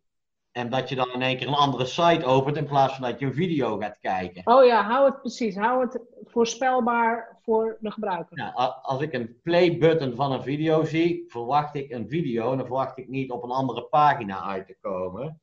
[0.53, 3.19] En dat je dan in één keer een andere site opent in plaats van dat
[3.19, 4.43] je een video gaat kijken.
[4.45, 5.57] Oh ja, hou het precies.
[5.57, 8.37] Hou het voorspelbaar voor de gebruiker.
[8.37, 12.51] Nou, a- als ik een play button van een video zie, verwacht ik een video
[12.51, 15.41] en dan verwacht ik niet op een andere pagina uit te komen.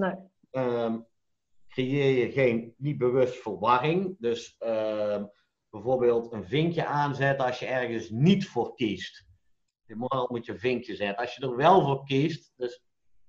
[0.00, 0.14] Nee.
[0.50, 0.98] Ehm,
[1.68, 4.16] creëer je geen, niet bewust verwarring.
[4.18, 5.24] Dus ehm,
[5.70, 9.28] bijvoorbeeld een vinkje aanzetten als je ergens niet voor kiest.
[9.86, 11.16] Normaal moet je een vinkje zetten.
[11.16, 12.82] Als je er wel voor kiest, dus,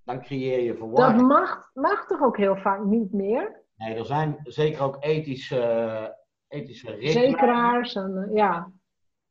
[0.04, 1.28] dan creëer je Dat verwarring.
[1.28, 3.64] mag, mag toch ook heel vaak niet meer?
[3.76, 6.18] Nee, er zijn zeker ook ethische,
[6.48, 7.32] ethische richtlijnen.
[7.32, 8.72] Zekeraars en eh, ja.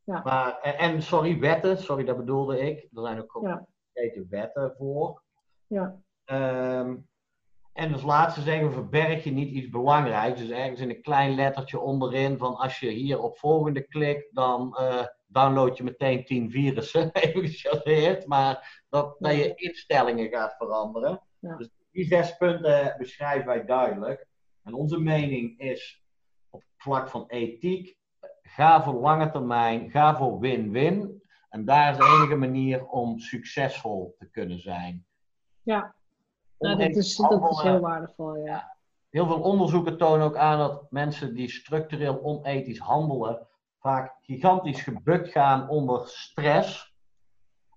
[0.04, 2.82] Maar, en, en sorry, wetten, sorry, dat bedoelde ik.
[2.82, 3.66] Er zijn ook Ja.
[3.92, 5.22] concrete wetten voor.
[5.66, 6.00] Ja.
[6.24, 6.96] Ehm,
[7.72, 10.40] en als laatste zeggen we, verberg je niet iets belangrijks.
[10.40, 14.76] Dus ergens in een klein lettertje onderin van als je hier op volgende klikt, dan
[14.76, 17.10] eh, download je meteen 10 virussen.
[17.22, 21.20] Even gechargeerd, maar dat, dat je instellingen gaat veranderen.
[21.38, 21.56] Ja.
[21.56, 24.26] Dus die zes punten beschrijven wij duidelijk.
[24.62, 26.02] En onze mening is
[26.50, 27.96] op het vlak van ethiek,
[28.42, 31.22] ga voor lange termijn, ga voor win-win.
[31.48, 35.06] En daar is de enige manier om succesvol te kunnen zijn.
[35.62, 35.94] Ja.
[36.60, 38.76] Nou, dat, Onethisch is, dat is heel waardevol, ja.
[39.10, 43.46] Heel veel onderzoeken tonen ook aan dat mensen die structureel onethisch handelen,
[43.78, 46.94] vaak gigantisch gebukt gaan onder stress.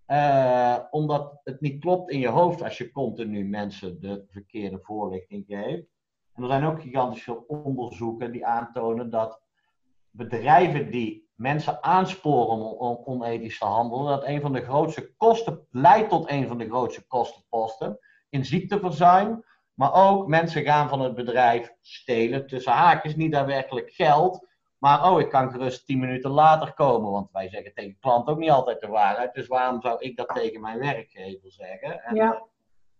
[0.06, 5.46] Eh, omdat het niet klopt in je hoofd als je continu mensen de verkeerde voorlichting
[5.48, 5.88] geeft.
[6.34, 9.42] En er zijn ook gigantisch veel onderzoeken die aantonen dat
[10.10, 15.68] bedrijven die mensen aansporen om on- onethisch te handelen, dat een van de grootste kosten
[15.72, 18.00] leidt tot een van de grootste kostenposten
[18.34, 19.44] in ziekteverzuim.
[19.74, 24.48] Maar ook mensen gaan van het bedrijf stelen tussen haakjes, niet daadwerkelijk geld.
[24.78, 28.38] Maar oh, ik kan gerust 10 minuten later komen, want wij zeggen tegen klant ook
[28.38, 29.34] niet altijd de waarheid.
[29.34, 32.04] Dus waarom zou ik dat tegen mijn werkgever zeggen?
[32.04, 32.44] En, Ja.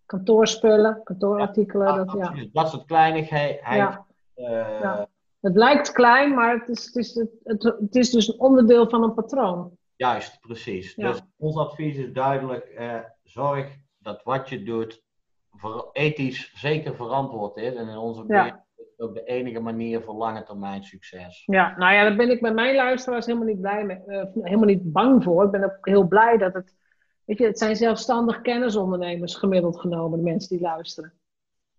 [0.06, 2.46] Kantoorspullen, kantoorartikelen, eh, dat, ja.
[2.52, 3.60] dat soort kleinigheid.
[3.64, 4.06] Ja.
[4.36, 5.08] eh, Ja.
[5.40, 9.04] Het lijkt klein, maar het is, het, is, het, het, is dus een onderdeel van
[9.04, 9.78] een patroon.
[9.96, 10.96] Juist, precies.
[10.96, 15.04] Dus ons advies is duidelijk: eh, zorg dat wat je doet
[15.92, 17.76] ethisch zeker verantwoord is.
[17.76, 18.46] En in onze Ja.
[18.76, 21.44] het ook de enige manier voor lange termijn succes.
[21.46, 24.66] Ja, nou ja, daar ben ik met mijn luisteraars helemaal niet blij mee, eh, helemaal
[24.68, 25.44] niet bang voor.
[25.46, 26.76] Ik ben ook heel blij dat het,
[27.26, 31.14] weet je, het zijn zelfstandig kennisondernemers gemiddeld genomen, de mensen die luisteren.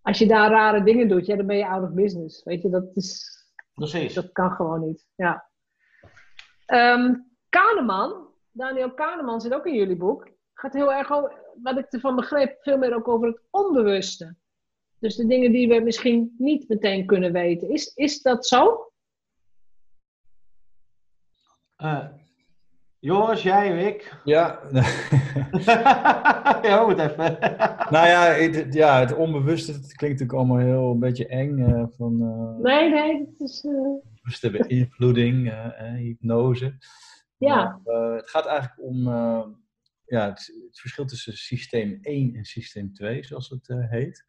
[0.01, 2.43] Als je daar rare dingen doet, ja, dan ben je out of business.
[2.43, 3.29] Weet je, dat is,
[3.73, 4.13] Precies.
[4.13, 5.05] dat kan gewoon niet.
[5.15, 5.49] Ja.
[6.65, 7.13] Ehm,
[7.49, 10.27] Kahneman, Daniel Kahneman zit ook in jullie boek.
[10.53, 11.31] Gaat heel erg over,
[11.63, 14.35] wat ik ervan begreep, veel meer ook over het onbewuste.
[14.99, 17.69] Dus de dingen die we misschien niet meteen kunnen weten.
[17.69, 18.91] Is, is dat zo?
[21.75, 22.05] Eh,
[22.99, 24.21] Joris, jij of ik?
[24.23, 24.59] Ja,
[26.69, 27.37] ja, moet even.
[27.89, 31.59] nou ja het, ja, het onbewuste het klinkt natuurlijk allemaal heel een beetje eng.
[31.59, 33.65] eh, van eh, Nee, nee, het is.
[33.65, 33.71] eh,
[34.21, 35.53] bewuste beïnvloeding,
[35.97, 36.77] hypnose.
[37.37, 39.45] ja, Maar, eh, het gaat eigenlijk om eh,
[40.05, 44.25] ja, het, verschil tussen systeem 1 en systeem 2, zoals het eh, heet.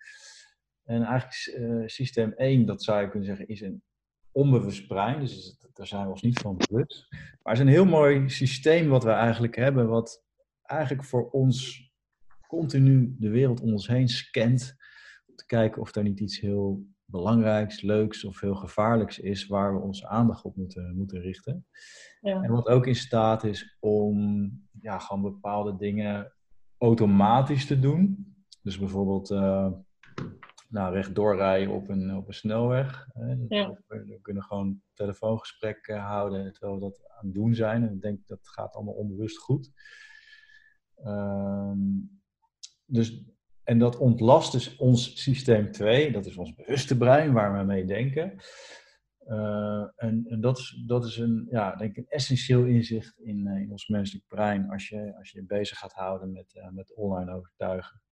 [0.84, 3.82] En eigenlijk eh, systeem 1, dat zou je kunnen zeggen, is een
[4.32, 5.20] onbewust brein.
[5.20, 7.06] Dus daar zijn we ons niet van bewust.
[7.10, 10.24] Maar het is een heel mooi systeem wat we eigenlijk hebben, wat
[10.62, 11.90] eigenlijk voor ons
[12.48, 14.74] continu de wereld om ons heen scant.
[15.26, 19.74] Om te kijken of er niet iets heel belangrijks, leuks of heel gevaarlijks is waar
[19.74, 21.66] we onze aandacht op moeten, moeten richten.
[22.20, 22.42] Ja.
[22.42, 24.50] En wat ook in staat is om
[24.80, 26.32] ja, gewoon bepaalde dingen
[26.78, 28.34] automatisch te doen.
[28.62, 29.72] Dus bijvoorbeeld uh,
[30.68, 33.08] nou, rechtdoor rijden op een, op een snelweg.
[33.48, 33.80] Ja.
[33.86, 37.82] We kunnen gewoon telefoongesprekken houden terwijl we dat aan het doen zijn.
[37.82, 39.70] En ik denk dat gaat allemaal onbewust goed.
[40.94, 41.78] Ehm,
[42.84, 43.24] dus,
[43.66, 47.84] en dat ontlast dus ons systeem 2, dat is ons bewuste brein waar we mee
[47.84, 48.38] denken.
[49.28, 53.70] Uh, en, dat, is, dat is een, ja, denk een essentieel inzicht in, uh, in
[53.70, 58.02] ons menselijk brein als je als je bezig gaat houden met, uh, met online overtuigen.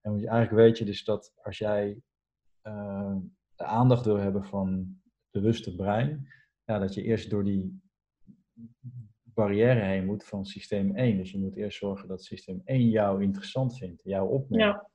[0.00, 2.02] En wat je eigenlijk weet je dus dat als jij
[3.54, 4.68] de aandacht wil hebben van
[5.04, 6.28] het bewuste brein,
[6.64, 7.80] ja, dat je eerst door die
[9.22, 11.16] barrière heen moet van systeem 1.
[11.16, 14.62] Dus je moet eerst zorgen dat systeem 1 jou interessant vindt, jou opneemt.
[14.62, 14.88] Ja.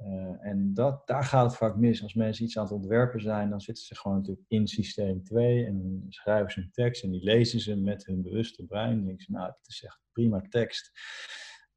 [0.00, 2.02] Uh, en dat, daar gaat het vaak mis.
[2.02, 5.66] Als mensen iets aan het ontwerpen zijn, dan zitten ze gewoon natuurlijk in systeem 2
[5.66, 8.96] en schrijven ze een tekst en die lezen ze met hun bewuste brein.
[8.96, 10.90] Dan denken ze, nou, het is echt prima tekst.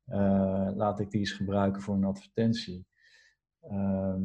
[0.07, 2.87] Uh, laat ik die eens gebruiken voor een advertentie.
[3.71, 4.15] Uh,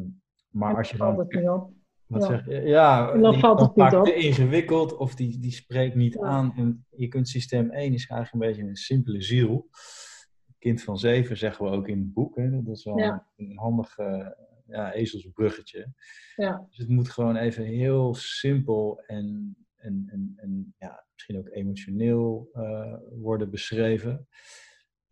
[0.49, 1.19] maar als je dan...
[1.19, 1.71] Het niet op.
[2.07, 2.29] Wat ja.
[2.29, 2.61] zeg je?
[2.61, 4.05] Ja, dan valt het niet op.
[4.05, 6.53] te ingewikkeld of die, die spreekt niet aan.
[6.57, 9.69] En je kunt systeem 1 is eigenlijk een beetje een simpele ziel
[10.63, 12.37] kind van zeven zeggen we ook in het boek.
[12.37, 12.63] Hè?
[12.63, 12.99] Dat is wel
[13.37, 13.97] een handig
[14.67, 15.93] ja, ezelsbruggetje.
[16.37, 16.67] Ja.
[16.69, 22.51] Dus het moet gewoon even heel simpel en, en, en, en ja, misschien ook emotioneel
[22.55, 24.29] uh, worden beschreven.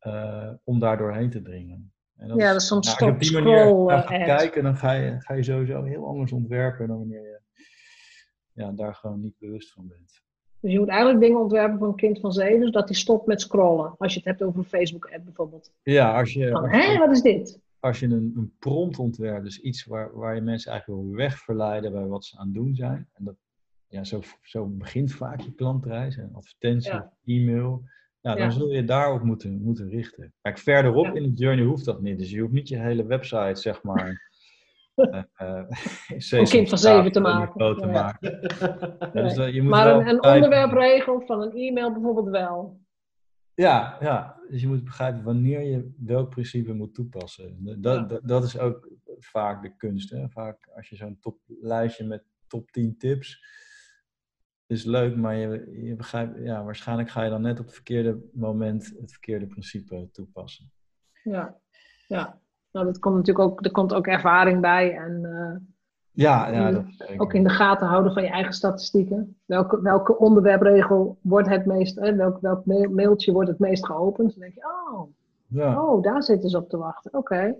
[0.07, 1.93] Uh, om daar doorheen te dringen.
[2.17, 4.63] En dat ja, dat is soms nou, stop, Als je op die manier gaat kijken,
[4.63, 7.41] dan ga je, ga je sowieso heel anders ontwerpen dan wanneer je
[8.53, 10.23] ja, daar gewoon niet bewust van bent.
[10.61, 13.41] Dus je moet eigenlijk dingen ontwerpen voor een kind van zeven, zodat hij stopt met
[13.41, 13.95] scrollen.
[13.99, 15.73] Als je het hebt over een Facebook-app bijvoorbeeld.
[15.83, 16.69] Ja, als je.
[16.69, 17.61] hé, wat is dit?
[17.81, 21.93] Als je een, een prompt ontwerpt, dus iets waar, waar je mensen eigenlijk wil wegverleiden
[21.93, 23.09] bij wat ze aan het doen zijn.
[23.13, 23.35] En dat,
[23.89, 27.83] ja, zo, zo begint vaak je klantreis, een advertentie, e-mail.
[28.23, 30.33] Nou, dan zul je daarop moeten, moeten richten.
[30.41, 32.19] Kijk, verderop in de journey hoeft dat niet.
[32.19, 34.30] Dus je hoeft niet je hele website, zeg maar
[36.31, 37.77] een kind van zeven te maken.
[37.77, 38.41] Te maken.
[39.23, 42.81] dus, uh, je moet maar een, een onderwerpregel van een e-mail bijvoorbeeld wel.
[43.55, 47.57] Ja, ja, dus je moet begrijpen wanneer je welk principe moet toepassen.
[47.81, 48.03] Dat, ja.
[48.03, 48.89] dat, dat, is ook
[49.19, 50.11] vaak de kunst.
[50.11, 50.29] Hè?
[50.29, 51.19] Vaak als je zo'n
[51.61, 53.45] lijstje met top 10 tips
[54.67, 58.29] is leuk, maar je, je begrijpt, ja, waarschijnlijk ga je dan net op het verkeerde
[58.33, 60.73] moment het verkeerde principe toepassen.
[61.23, 61.61] Ja,
[62.09, 62.41] ja.
[62.73, 64.97] Nou, dat komt natuurlijk ook, er komt ook ervaring bij.
[64.97, 65.57] En, uh,
[66.11, 66.85] ja, ja dat
[67.17, 69.37] ook in de gaten houden van je eigen statistieken.
[69.45, 74.31] Welke, welke onderwerpregel wordt het meest, hè, welk, welk mailtje wordt het meest geopend?
[74.31, 75.11] Dan denk je, oh,
[75.47, 75.85] ja.
[75.85, 77.15] oh daar zitten ze op te wachten.
[77.15, 77.55] Oké.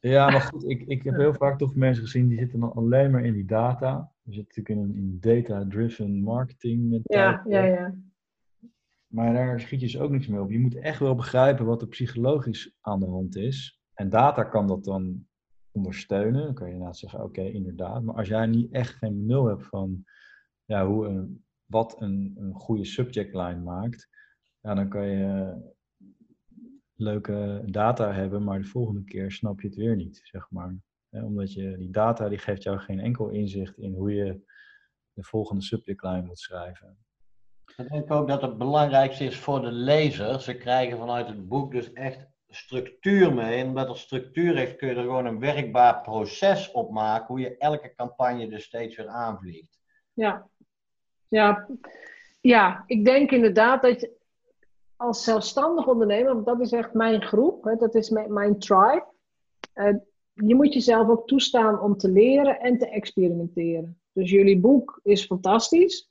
[0.00, 3.10] Ja, maar goed, ik, ik heb heel vaak toch mensen gezien die zitten dan alleen
[3.10, 4.12] maar in die data.
[4.22, 7.00] Je zit natuurlijk in een in data-driven marketing.
[7.02, 7.94] Ja, ja, ja.
[9.06, 10.50] Maar daar schiet je dus ook niks mee op.
[10.50, 13.79] Je moet echt wel begrijpen wat er psychologisch aan de hand is.
[14.00, 15.26] En data kan dat dan
[15.72, 16.44] ondersteunen.
[16.44, 18.02] Dan kan je inderdaad zeggen, oké, inderdaad.
[18.02, 20.04] Maar als jij niet echt geen nul hebt van
[20.64, 24.08] ja, hoe een, wat een, een goede subject line maakt,
[24.60, 25.54] ja, dan kan je
[26.94, 30.76] leuke data hebben, maar de volgende keer snap je het weer niet, zeg maar.
[31.10, 34.40] omdat je die data die geeft jou geen enkel inzicht in hoe je
[35.12, 36.98] de volgende subject line moet schrijven.
[37.76, 40.40] Ik denk ook dat het belangrijkste is voor de lezer.
[40.40, 43.56] Ze krijgen vanuit het boek dus echt structuur mee.
[43.56, 47.40] En met er structuur heeft, kun je er gewoon een werkbaar proces op maken, hoe
[47.40, 49.78] je elke campagne dus steeds weer aanvliegt.
[50.12, 50.48] Ja,
[51.28, 51.68] ja.
[52.40, 54.18] ja ik denk inderdaad dat je
[54.96, 59.06] als zelfstandig ondernemer, want dat is echt mijn groep, hè, dat is mijn, tribe.
[59.74, 59.94] Uh,
[60.32, 64.00] je moet jezelf ook toestaan om te leren en te experimenteren.
[64.12, 66.09] Dus jullie boek is fantastisch.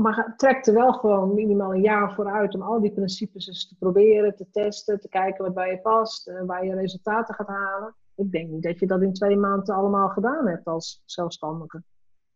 [0.00, 3.76] Maar trek er wel gewoon minimaal een jaar vooruit om al die principes eens te
[3.78, 7.94] proberen, te testen, te kijken wat bij je past, uh, waar je resultaten gaat halen.
[8.14, 11.82] Ik denk niet dat je dat in twee maanden allemaal gedaan hebt als zelfstandige.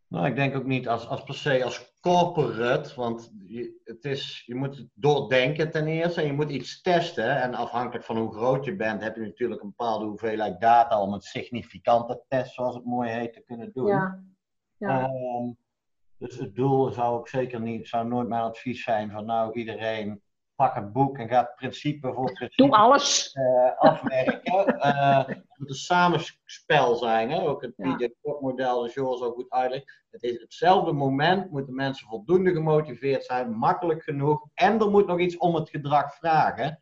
[0.06, 4.42] Nou, ik denk ook niet als, als per se als corporate, want je, het is,
[4.46, 7.42] je moet het doordenken ten eerste en je moet iets testen.
[7.42, 11.12] En afhankelijk van hoe groot je bent, heb je natuurlijk een bepaalde hoeveelheid data om
[11.12, 13.86] een significante test, zoals het mooi heet, te kunnen doen.
[13.86, 14.22] Ja.
[14.76, 15.04] ja.
[15.04, 15.56] Um,
[16.18, 20.22] dus het doel zou ook zeker niet, zou nooit mijn advies zijn van nou iedereen
[20.54, 23.34] pak het boek en gaat principe voor principe Doe alles.
[23.34, 24.76] Uh, afwerken.
[24.76, 27.30] uh, het moet een samenspel zijn.
[27.30, 27.40] Hè?
[27.48, 28.08] Ook het ja.
[28.40, 30.02] model, de Joel zo goed uitlegt.
[30.10, 34.46] Het is hetzelfde moment moeten mensen voldoende gemotiveerd zijn, makkelijk genoeg.
[34.54, 36.78] En er moet nog iets om het gedrag vragen.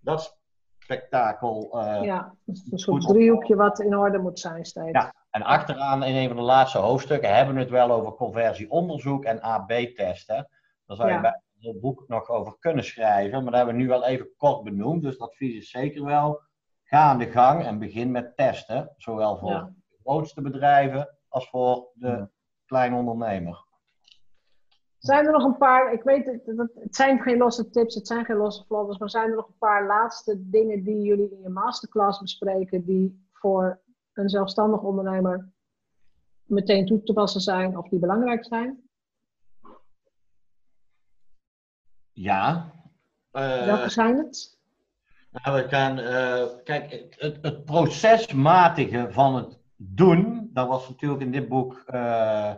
[0.00, 0.36] Dat is
[0.78, 1.80] spektakel.
[1.80, 4.92] eh, Ja, een soort driehoekje wat in orde moet zijn steeds.
[4.92, 5.14] Ja.
[5.32, 9.40] En achteraan in een van de laatste hoofdstukken hebben we het wel over conversieonderzoek en
[9.40, 10.48] AB-testen.
[10.86, 13.88] Daar zou je bij het boek nog over kunnen schrijven, maar dat hebben we nu
[13.88, 15.02] wel even kort benoemd.
[15.02, 16.40] Dus het advies is zeker wel,
[16.82, 18.94] ga aan de gang en begin met testen.
[18.96, 19.70] Zowel voor Ja.
[19.88, 22.30] de grootste bedrijven als voor de Ja.
[22.66, 23.64] kleine ondernemer.
[24.98, 28.06] Zijn er nog een paar, ik weet het, het, het zijn geen losse tips, het
[28.06, 31.40] zijn geen losse vloggers, maar zijn er nog een paar laatste dingen die jullie in
[31.42, 33.80] je masterclass bespreken die voor
[34.14, 35.48] een zelfstandig ondernemer
[36.44, 38.82] meteen toe te passen zijn of die belangrijk zijn?
[42.12, 42.70] Ja.
[43.30, 44.58] Eh, Welke zijn het?
[45.30, 51.30] Nou, we gaan, eh, kijk, het- het, procesmatige van het doen, dat was natuurlijk in
[51.32, 52.54] dit boek, eh,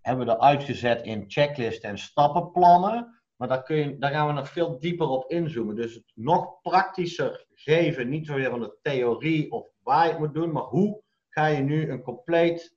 [0.00, 3.21] hebben we er uitgezet in checklist en stappenplannen.
[3.36, 5.76] Maar daar, kun je, daar gaan we nog veel dieper op inzoomen.
[5.76, 10.34] Dus het nog praktischer geven, niet zozeer van de theorie of waar je het moet
[10.34, 12.76] doen, maar hoe ga je nu een compleet,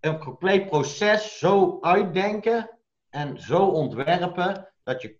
[0.00, 2.78] een compleet proces zo uitdenken
[3.10, 5.18] en zo ontwerpen dat je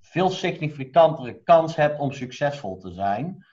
[0.00, 3.46] veel significantere kans hebt om succesvol te zijn.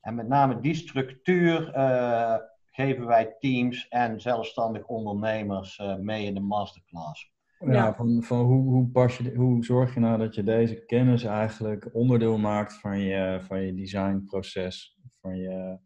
[0.00, 2.36] En met name die structuur eh,
[2.70, 7.34] geven wij teams en zelfstandig ondernemers eh, mee in de masterclass.
[7.58, 7.94] Ja, Ja.
[7.94, 11.88] van, van hoe, hoe, pas je, hoe zorg je nou dat je deze kennis eigenlijk
[11.92, 15.78] onderdeel maakt van je, van je designproces, van je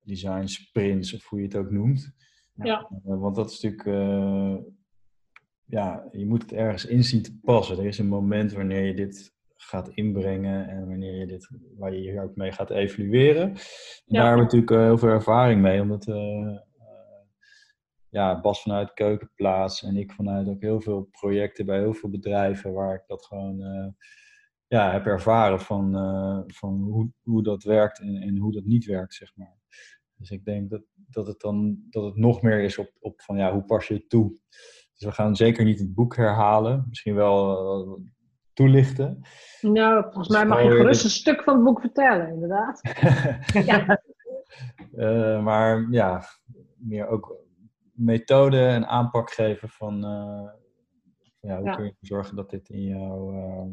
[0.00, 2.14] design sprints of hoe je het ook noemt.
[2.54, 2.80] Ja.
[3.04, 4.56] Eh, want dat is natuurlijk, eh,
[5.64, 7.78] ja, je moet het ergens in zien te passen.
[7.78, 12.00] Er is een moment wanneer je dit gaat inbrengen en wanneer je dit, waar je
[12.00, 13.42] hier ook mee gaat evalueren.
[13.42, 13.54] En
[14.04, 14.18] Ja.
[14.20, 16.56] Daar hebben we natuurlijk eh, heel veel ervaring mee, omdat eh,
[18.12, 22.72] ja, Bas vanuit Keukenplaats en ik vanuit ook heel veel projecten bij heel veel bedrijven
[22.72, 23.88] waar ik dat gewoon eh,
[24.66, 28.84] ja, heb ervaren van, eh, van hoe, hoe dat werkt en, en hoe dat niet
[28.84, 29.56] werkt, zeg maar.
[30.16, 33.36] Dus ik denk dat, dat het dan dat het nog meer is op, op van
[33.36, 34.38] ja, hoe pas je het toe.
[34.94, 38.10] Dus we gaan zeker niet het boek herhalen, misschien wel eh,
[38.52, 39.20] toelichten.
[39.60, 42.80] Nou, volgens mij mag je gerust een stuk van het boek vertellen, inderdaad.
[43.64, 44.00] Ja.
[44.92, 46.22] Eh, maar ja,
[46.76, 47.42] meer ook
[47.92, 50.50] methode en aanpak geven van eh,
[51.40, 51.74] ja, hoe Ja.
[51.74, 53.66] kun je ervoor zorgen dat dit in jouw eh,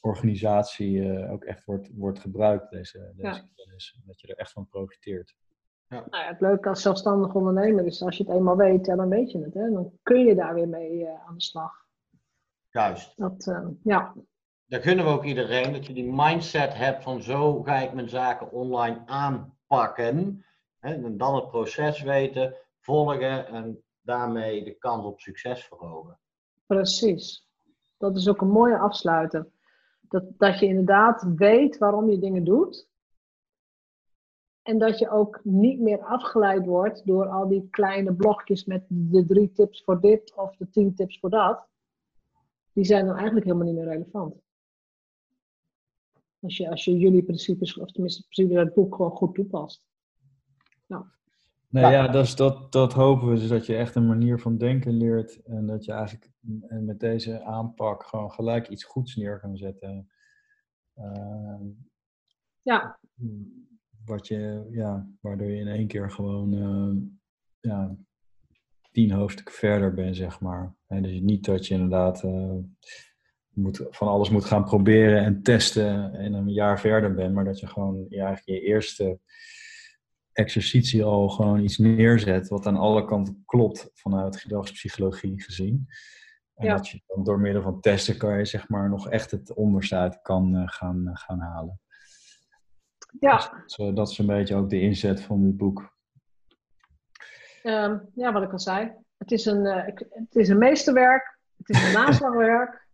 [0.00, 3.48] organisatie eh, ook echt wordt, wordt gebruikt, deze, deze Ja.
[3.54, 3.98] kennis.
[4.04, 5.34] Dat je er echt van profiteert.
[5.88, 9.08] Nou ja, het leuke als zelfstandig ondernemer is, als je het eenmaal weet, ja, dan
[9.08, 9.54] weet je het.
[9.54, 9.70] Hè?
[9.70, 11.72] Dan kun je daar weer mee eh, aan de slag.
[12.70, 13.12] Juist.
[13.16, 14.14] Dat, eh, ja.
[14.66, 18.08] Daar gunnen we ook iedereen dat je die mindset hebt van zo ga ik mijn
[18.08, 20.44] zaken online aanpakken.
[20.78, 26.18] Hè, en dan het proces weten, volgen en daarmee de kans op succes verhogen.
[26.66, 27.48] Precies.
[27.98, 29.50] Dat is ook een mooie afsluiter.
[30.00, 32.90] Dat, dat je inderdaad weet waarom je dingen doet.
[34.62, 39.26] En dat je ook niet meer afgeleid wordt door al die kleine blokjes met de
[39.26, 41.66] drie tips voor dit of de tien tips voor dat.
[42.72, 44.40] Die zijn dan eigenlijk helemaal niet meer relevant.
[46.40, 49.34] Als je, als je jullie principes, of tenminste het principe uit het boek, gewoon goed
[49.34, 49.86] toepast.
[51.72, 51.90] Nee, Ja.
[51.90, 53.34] ja, dat, is, dat, dat hopen we.
[53.34, 55.42] Dus dat je echt een manier van denken leert.
[55.42, 56.30] En dat je eigenlijk
[56.68, 60.10] met deze aanpak gewoon gelijk iets goeds neer kan zetten.
[60.94, 61.64] Ehm,
[62.62, 62.98] Ja,
[64.04, 66.96] wat je, ja, waardoor je in één keer gewoon ehm,
[67.60, 67.96] ja,
[68.90, 70.74] tien hoofdstukken verder bent, zeg maar.
[70.86, 72.56] En dus niet dat je inderdaad eh,
[73.48, 77.60] moet, van alles moet gaan proberen en testen en een jaar verder bent, maar dat
[77.60, 79.20] je gewoon ja, eigenlijk je eerste
[80.32, 85.86] exercitie al gewoon iets neerzet wat aan alle kanten klopt vanuit gedragspsychologie gezien.
[86.54, 86.76] En Ja.
[86.76, 89.96] dat je dan door middel van testen kan je zeg maar nog echt het onderste
[89.96, 91.80] uit kan eh, gaan, eh, gaan halen.
[93.20, 93.36] ja.
[93.36, 95.96] Dus dat, is, eh, dat is een beetje ook de inzet van dit boek.
[97.62, 98.92] Ehm, ja, wat ik al zei.
[99.16, 99.64] Het is een,
[100.10, 101.38] het is een meesterwerk.
[101.56, 102.86] Het is een naslagwerk.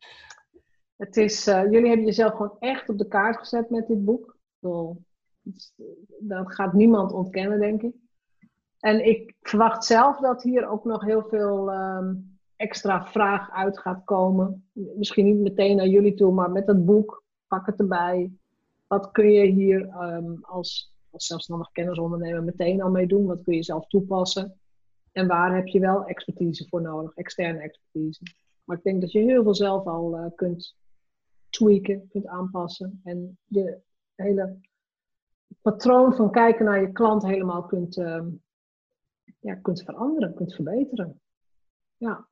[0.97, 4.27] Het is, jullie hebben jezelf gewoon echt op de kaart gezet met dit boek.
[4.27, 5.05] Ik bedoel,
[6.19, 7.95] Dat gaat niemand ontkennen, denk ik.
[8.81, 12.15] En ik verwacht zelf dat hier ook nog heel veel ehm,
[12.57, 14.69] extra vraag uit gaat komen.
[14.73, 17.23] Misschien niet meteen naar jullie toe, maar met het boek.
[17.47, 18.33] Pak het erbij.
[18.87, 23.27] Wat kun je hier ehm, als, als zelfstandig kennisondernemer meteen al mee doen?
[23.27, 24.59] Wat kun je zelf toepassen?
[25.13, 28.23] En waar heb je wel expertise voor nodig, externe expertise?
[28.65, 30.77] Maar ik denk dat je heel veel zelf al eh, kunt
[31.49, 33.01] tweaken, kunt aanpassen.
[33.05, 33.79] En je
[34.15, 34.59] hele
[35.63, 38.27] patroon van kijken naar je klant helemaal kunt, ehm,
[39.41, 41.21] ja, kunt veranderen, kunt verbeteren.
[41.97, 42.27] Ja,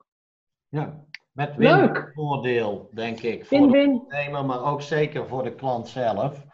[0.69, 1.93] Ja, met Leuk.
[1.97, 3.45] win-voordeel, denk ik.
[3.45, 6.45] Voor de ondernemer, maar ook zeker voor de klant zelf.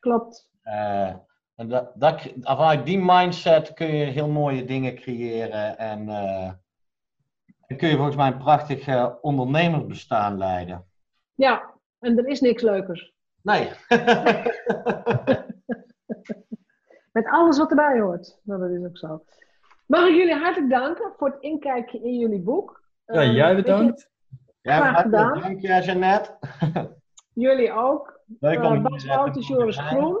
[0.00, 0.50] klopt.
[0.62, 1.14] Eh,
[1.54, 6.52] en dat, dat, vanuit die mindset kun je heel mooie dingen creëren en eh,
[7.66, 10.84] dan kun je volgens mij een prachtig uh, ondernemersbestaan leiden.
[11.34, 13.12] Ja, en er is niks leukers.
[13.42, 13.68] Nee.
[17.12, 18.38] Met alles wat erbij hoort.
[18.42, 19.24] Nou, dat is ook zo.
[19.86, 22.82] Mag ik jullie hartelijk danken voor het inkijkje in jullie boek.
[23.06, 24.10] Ja, jij Ehm, bedankt.
[24.60, 25.40] Ja, gedaan.
[25.40, 26.38] Dank je, Jeannette.
[27.34, 28.20] Jullie ook.
[28.40, 29.78] Leuk om Uh, Bas Wouters, Joris.
[29.78, 30.18] Groen.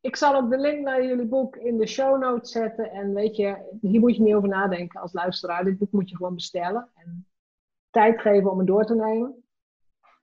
[0.00, 2.90] Ik zal ook de link naar jullie boek in de show notes zetten.
[2.90, 5.64] En weet je, hier moet je niet over nadenken als luisteraar.
[5.64, 6.88] Dit boek moet je gewoon bestellen.
[6.94, 7.26] En
[7.90, 9.44] tijd geven om het door te nemen.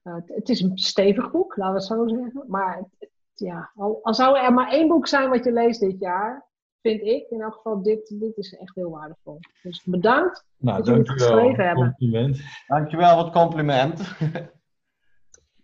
[0.04, 2.44] Uh, het, het is een stevig boek, laten we het zo zeggen.
[2.48, 6.00] Maar het- ja, al, al zou er maar één boek zijn wat je leest dit
[6.00, 6.50] jaar,
[6.82, 9.40] vind ik in elk geval, dit, dit is echt heel waardevol.
[9.62, 10.46] Dus bedankt.
[10.58, 11.96] Nou, Dat jullie het geschreven hebben.
[11.98, 12.42] Compliment.
[12.68, 14.02] Dankjewel voor het compliment.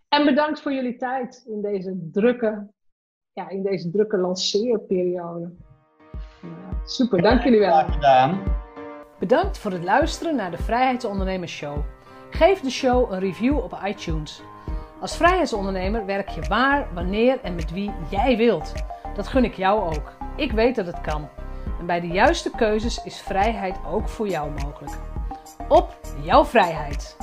[0.10, 2.72] En bedankt voor jullie tijd in deze drukke,
[3.34, 5.52] ja, in deze drukke lanceerperiode.
[6.42, 7.70] Ja, super, dank jullie wel.
[7.70, 8.44] Graag gedaan.
[9.20, 11.78] Bedankt voor het luisteren naar de Vrijheidsondernemers Show.
[12.30, 14.42] Geef de show een review op iTunes.
[15.02, 18.74] Als vrijheidsondernemer werk je waar, wanneer en met wie jij wilt.
[19.16, 20.14] Dat gun ik jou ook.
[20.36, 21.30] Ik weet dat het kan.
[21.80, 24.98] En bij de juiste keuzes is vrijheid ook voor jou mogelijk.
[25.68, 27.18] Op jouw vrijheid!